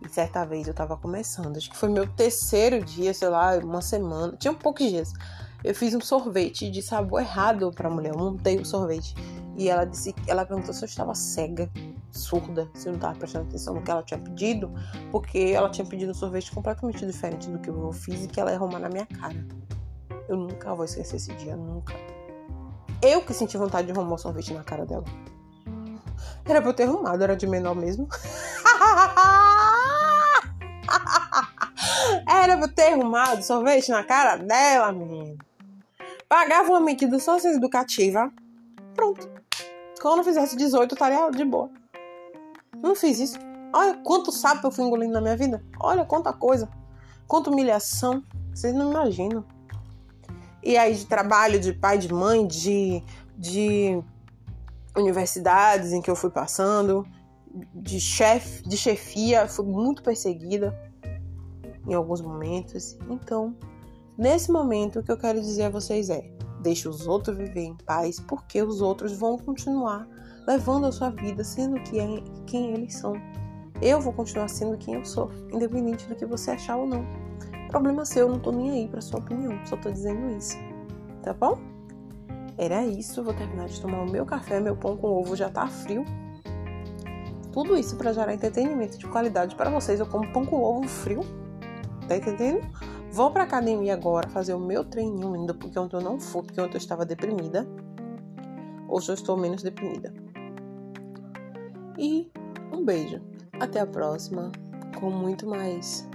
e 0.00 0.08
certa 0.08 0.46
vez 0.46 0.66
eu 0.66 0.72
tava 0.72 0.96
começando, 0.96 1.58
acho 1.58 1.68
que 1.68 1.76
foi 1.76 1.90
meu 1.90 2.06
terceiro 2.06 2.82
dia, 2.82 3.12
sei 3.12 3.28
lá, 3.28 3.58
uma 3.58 3.82
semana, 3.82 4.34
tinha 4.38 4.54
poucos 4.54 4.88
dias. 4.88 5.12
Eu 5.62 5.74
fiz 5.74 5.94
um 5.94 6.00
sorvete 6.00 6.70
de 6.70 6.80
sabor 6.80 7.20
errado 7.20 7.70
pra 7.72 7.90
mulher, 7.90 8.14
eu 8.14 8.18
montei 8.18 8.56
o 8.56 8.64
sorvete. 8.64 9.14
E 9.56 9.68
ela 9.68 9.84
disse, 9.84 10.14
ela 10.26 10.44
perguntou 10.44 10.74
se 10.74 10.84
eu 10.84 10.86
estava 10.86 11.14
cega, 11.14 11.70
surda, 12.10 12.68
se 12.74 12.88
eu 12.88 12.92
não 12.92 12.98
estava 12.98 13.18
prestando 13.18 13.48
atenção 13.48 13.74
no 13.74 13.82
que 13.82 13.90
ela 13.90 14.02
tinha 14.02 14.18
pedido, 14.18 14.72
porque 15.10 15.52
ela 15.54 15.70
tinha 15.70 15.86
pedido 15.86 16.10
um 16.10 16.14
sorvete 16.14 16.52
completamente 16.52 17.06
diferente 17.06 17.48
do 17.48 17.58
que 17.58 17.68
eu 17.68 17.92
fiz 17.92 18.24
e 18.24 18.28
que 18.28 18.40
ela 18.40 18.50
ia 18.50 18.56
arrumar 18.56 18.80
na 18.80 18.88
minha 18.88 19.06
cara. 19.06 19.46
Eu 20.28 20.36
nunca 20.36 20.74
vou 20.74 20.84
esquecer 20.84 21.16
esse 21.16 21.32
dia, 21.34 21.56
nunca. 21.56 21.94
Eu 23.02 23.22
que 23.22 23.34
senti 23.34 23.56
vontade 23.56 23.86
de 23.86 23.92
arrumar 23.92 24.14
o 24.14 24.18
sorvete 24.18 24.52
na 24.54 24.64
cara 24.64 24.84
dela. 24.84 25.04
Era 26.44 26.60
pra 26.60 26.70
eu 26.70 26.74
ter 26.74 26.84
arrumado, 26.84 27.22
era 27.22 27.36
de 27.36 27.46
menor 27.46 27.74
mesmo. 27.74 28.08
Era 32.28 32.58
pra 32.58 32.68
ter 32.68 32.92
arrumado 32.92 33.42
sorvete 33.42 33.90
na 33.90 34.04
cara 34.04 34.36
dela, 34.36 34.92
menino. 34.92 35.38
Pagava 36.28 36.70
uma 36.70 36.80
medida 36.80 37.18
sócia 37.18 37.48
educativa. 37.48 38.30
Pronto. 38.94 39.43
Quando 40.04 40.18
eu 40.18 40.24
fizesse 40.24 40.54
18, 40.54 40.92
eu 40.92 40.94
estaria 40.94 41.30
de 41.30 41.46
boa. 41.46 41.70
Não 42.76 42.94
fiz 42.94 43.18
isso. 43.18 43.38
Olha 43.72 43.96
quanto 44.04 44.30
sapo 44.30 44.66
eu 44.66 44.70
fui 44.70 44.84
engolindo 44.84 45.14
na 45.14 45.20
minha 45.22 45.34
vida. 45.34 45.64
Olha 45.80 46.04
quanta 46.04 46.30
coisa. 46.30 46.68
Quanta 47.26 47.48
humilhação. 47.48 48.22
Vocês 48.54 48.74
não 48.74 48.90
imaginam. 48.90 49.46
E 50.62 50.76
aí, 50.76 50.94
de 50.94 51.06
trabalho, 51.06 51.58
de 51.58 51.72
pai, 51.72 51.96
de 51.96 52.12
mãe, 52.12 52.46
de, 52.46 53.02
de 53.38 53.98
universidades 54.94 55.94
em 55.94 56.02
que 56.02 56.10
eu 56.10 56.16
fui 56.16 56.28
passando, 56.28 57.06
de 57.74 57.98
chefe, 57.98 58.62
de 58.68 58.76
chefia, 58.76 59.48
fui 59.48 59.64
muito 59.64 60.02
perseguida 60.02 60.78
em 61.88 61.94
alguns 61.94 62.20
momentos. 62.20 62.98
Então, 63.08 63.56
nesse 64.18 64.52
momento, 64.52 64.98
o 64.98 65.02
que 65.02 65.10
eu 65.10 65.16
quero 65.16 65.40
dizer 65.40 65.62
a 65.62 65.70
vocês 65.70 66.10
é: 66.10 66.30
deixe 66.64 66.88
os 66.88 67.06
outros 67.06 67.36
viver 67.36 67.60
em 67.60 67.76
paz, 67.76 68.18
porque 68.18 68.62
os 68.62 68.80
outros 68.80 69.12
vão 69.12 69.38
continuar 69.38 70.08
levando 70.46 70.86
a 70.86 70.92
sua 70.92 71.10
vida 71.10 71.44
sendo 71.44 71.80
que 71.82 72.00
é, 72.00 72.06
quem 72.46 72.72
eles 72.72 72.94
são. 72.94 73.14
Eu 73.80 74.00
vou 74.00 74.12
continuar 74.12 74.48
sendo 74.48 74.78
quem 74.78 74.94
eu 74.94 75.04
sou, 75.04 75.30
independente 75.52 76.08
do 76.08 76.16
que 76.16 76.24
você 76.24 76.52
achar 76.52 76.76
ou 76.76 76.86
não. 76.86 77.06
Problema 77.68 78.04
seu, 78.04 78.26
eu 78.26 78.32
não 78.32 78.40
tô 78.40 78.50
nem 78.50 78.70
aí 78.70 78.88
pra 78.88 79.00
sua 79.00 79.20
opinião, 79.20 79.58
só 79.66 79.76
tô 79.76 79.90
dizendo 79.90 80.36
isso. 80.36 80.56
Tá 81.22 81.32
bom? 81.32 81.58
Era 82.56 82.84
isso, 82.84 83.22
vou 83.22 83.34
terminar 83.34 83.66
de 83.68 83.80
tomar 83.80 84.02
o 84.02 84.10
meu 84.10 84.24
café, 84.24 84.60
meu 84.60 84.76
pão 84.76 84.96
com 84.96 85.08
ovo 85.08 85.36
já 85.36 85.50
tá 85.50 85.66
frio. 85.66 86.04
Tudo 87.52 87.76
isso 87.76 87.96
para 87.96 88.12
gerar 88.12 88.32
entretenimento 88.32 88.98
de 88.98 89.06
qualidade 89.06 89.54
para 89.54 89.70
vocês. 89.70 90.00
Eu 90.00 90.06
como 90.06 90.32
pão 90.32 90.44
com 90.44 90.62
ovo 90.62 90.88
frio 90.88 91.20
Tá 92.08 92.16
entendendo? 92.16 92.60
Vou 93.10 93.30
pra 93.30 93.44
academia 93.44 93.94
agora 93.94 94.28
fazer 94.28 94.54
o 94.54 94.58
meu 94.58 94.84
treininho 94.84 95.34
ainda, 95.34 95.54
porque 95.54 95.78
ontem 95.78 95.96
eu 95.96 96.02
não 96.02 96.18
fui, 96.18 96.42
porque 96.42 96.60
ontem 96.60 96.74
eu 96.74 96.78
estava 96.78 97.06
deprimida. 97.06 97.66
Hoje 98.88 99.10
eu 99.10 99.14
estou 99.14 99.36
menos 99.36 99.62
deprimida. 99.62 100.12
E 101.98 102.30
um 102.72 102.84
beijo. 102.84 103.20
Até 103.60 103.80
a 103.80 103.86
próxima, 103.86 104.50
com 104.98 105.10
muito 105.10 105.46
mais 105.46 106.08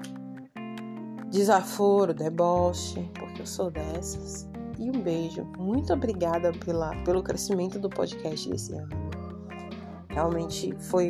desaforo, 1.32 2.14
deboche, 2.14 3.10
porque 3.18 3.42
eu 3.42 3.46
sou 3.46 3.72
dessas. 3.72 4.48
E 4.78 4.90
um 4.90 5.02
beijo. 5.02 5.46
Muito 5.58 5.94
obrigada 5.94 6.52
pela, 6.52 6.96
pelo 7.04 7.24
crescimento 7.24 7.80
do 7.80 7.90
podcast 7.90 8.50
desse 8.50 8.74
ano. 8.74 8.90
Realmente 10.10 10.74
foi 10.80 11.10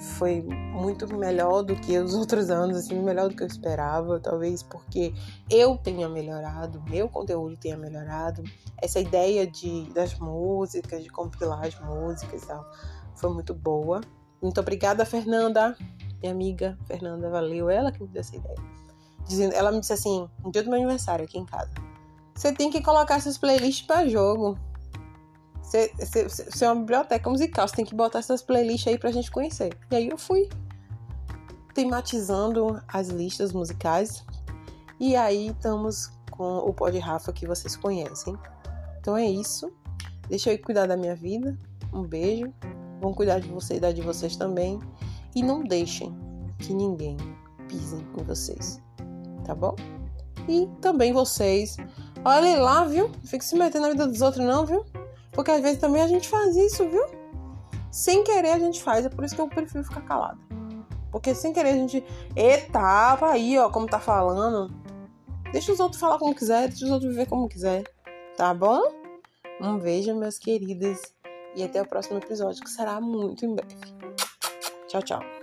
foi 0.00 0.40
muito 0.40 1.06
melhor 1.14 1.62
do 1.62 1.76
que 1.76 1.98
os 1.98 2.14
outros 2.14 2.50
anos, 2.50 2.76
assim, 2.76 2.98
melhor 3.00 3.28
do 3.28 3.36
que 3.36 3.42
eu 3.42 3.46
esperava, 3.46 4.18
talvez 4.18 4.62
porque 4.62 5.12
eu 5.50 5.76
tenha 5.76 6.08
melhorado, 6.08 6.82
meu 6.88 7.08
conteúdo 7.08 7.56
tenha 7.56 7.76
melhorado. 7.76 8.42
Essa 8.80 8.98
ideia 8.98 9.46
de 9.46 9.92
das 9.92 10.18
músicas, 10.18 11.02
de 11.02 11.10
compilar 11.10 11.66
as 11.66 11.78
músicas 11.80 12.42
e 12.42 12.46
tal, 12.46 12.64
foi 13.14 13.30
muito 13.30 13.52
boa. 13.52 14.00
Muito 14.40 14.58
obrigada, 14.58 15.04
Fernanda, 15.04 15.76
minha 16.22 16.32
amiga 16.32 16.78
Fernanda, 16.86 17.28
valeu, 17.28 17.68
ela 17.68 17.92
que 17.92 18.02
me 18.02 18.08
deu 18.08 18.20
essa 18.20 18.34
ideia. 18.34 18.58
Dizendo, 19.28 19.54
ela 19.54 19.70
me 19.70 19.80
disse 19.80 19.92
assim, 19.92 20.28
no 20.42 20.50
dia 20.50 20.62
do 20.62 20.70
meu 20.70 20.78
aniversário 20.78 21.24
aqui 21.24 21.38
em 21.38 21.44
casa, 21.44 21.70
você 22.34 22.52
tem 22.52 22.70
que 22.70 22.80
colocar 22.80 23.16
essas 23.16 23.36
playlists 23.36 23.86
para 23.86 24.08
jogo. 24.08 24.58
Você, 25.70 26.64
é 26.64 26.68
uma 26.68 26.80
biblioteca 26.80 27.30
musical, 27.30 27.68
você 27.68 27.76
tem 27.76 27.84
que 27.84 27.94
botar 27.94 28.18
essas 28.18 28.42
playlists 28.42 28.88
aí 28.88 28.98
pra 28.98 29.12
gente 29.12 29.30
conhecer. 29.30 29.72
E 29.88 29.94
aí 29.94 30.08
eu 30.08 30.18
fui 30.18 30.48
tematizando 31.72 32.82
as 32.88 33.08
listas 33.08 33.52
musicais. 33.52 34.24
E 34.98 35.14
aí 35.14 35.48
estamos 35.48 36.10
com 36.32 36.58
o 36.58 36.74
Pod 36.74 36.98
Rafa 36.98 37.32
que 37.32 37.46
vocês 37.46 37.76
conhecem. 37.76 38.36
Então 39.00 39.16
é 39.16 39.26
isso. 39.26 39.72
Deixa 40.28 40.52
eu 40.52 40.58
cuidar 40.60 40.86
da 40.86 40.96
minha 40.96 41.14
vida. 41.14 41.56
Um 41.92 42.02
beijo. 42.02 42.52
Vão 43.00 43.14
cuidar 43.14 43.38
de 43.38 43.48
você 43.48 43.76
e 43.76 43.80
da 43.80 43.92
de 43.92 44.02
vocês 44.02 44.34
também. 44.34 44.80
E 45.36 45.42
não 45.42 45.62
deixem 45.62 46.12
que 46.58 46.74
ninguém 46.74 47.16
pise 47.68 48.04
em 48.18 48.24
vocês. 48.24 48.82
Tá 49.44 49.54
bom? 49.54 49.76
E 50.48 50.68
também 50.80 51.12
vocês. 51.12 51.76
Olhem 52.24 52.56
lá, 52.56 52.84
viu? 52.84 53.08
Fique 53.24 53.44
se 53.44 53.54
metendo 53.54 53.84
na 53.86 53.92
vida 53.92 54.06
dos 54.08 54.20
outros, 54.20 54.44
não, 54.44 54.66
viu? 54.66 54.84
Porque 55.32 55.50
às 55.50 55.60
vezes 55.60 55.80
também 55.80 56.02
a 56.02 56.08
gente 56.08 56.28
faz 56.28 56.56
isso, 56.56 56.88
viu? 56.88 57.04
Sem 57.90 58.22
querer 58.22 58.50
a 58.50 58.58
gente 58.58 58.82
faz, 58.82 59.04
é 59.04 59.08
por 59.08 59.24
isso 59.24 59.34
que 59.34 59.40
eu 59.40 59.48
prefiro 59.48 59.84
ficar 59.84 60.02
calada. 60.02 60.38
Porque 61.10 61.34
sem 61.34 61.52
querer 61.52 61.70
a 61.70 61.74
gente. 61.74 62.04
Eita, 62.36 63.18
aí, 63.26 63.58
ó, 63.58 63.68
como 63.70 63.86
tá 63.86 63.98
falando. 63.98 64.72
Deixa 65.52 65.72
os 65.72 65.80
outros 65.80 66.00
falar 66.00 66.18
como 66.18 66.34
quiser, 66.34 66.68
deixa 66.68 66.84
os 66.84 66.90
outros 66.90 67.10
viver 67.10 67.26
como 67.26 67.48
quiser. 67.48 67.84
Tá 68.36 68.54
bom? 68.54 68.80
Um 69.60 69.78
beijo, 69.78 70.14
meus 70.14 70.38
queridos. 70.38 71.00
E 71.56 71.64
até 71.64 71.82
o 71.82 71.88
próximo 71.88 72.18
episódio, 72.18 72.62
que 72.62 72.70
será 72.70 73.00
muito 73.00 73.44
em 73.44 73.54
breve. 73.54 73.74
Tchau, 74.86 75.02
tchau. 75.02 75.39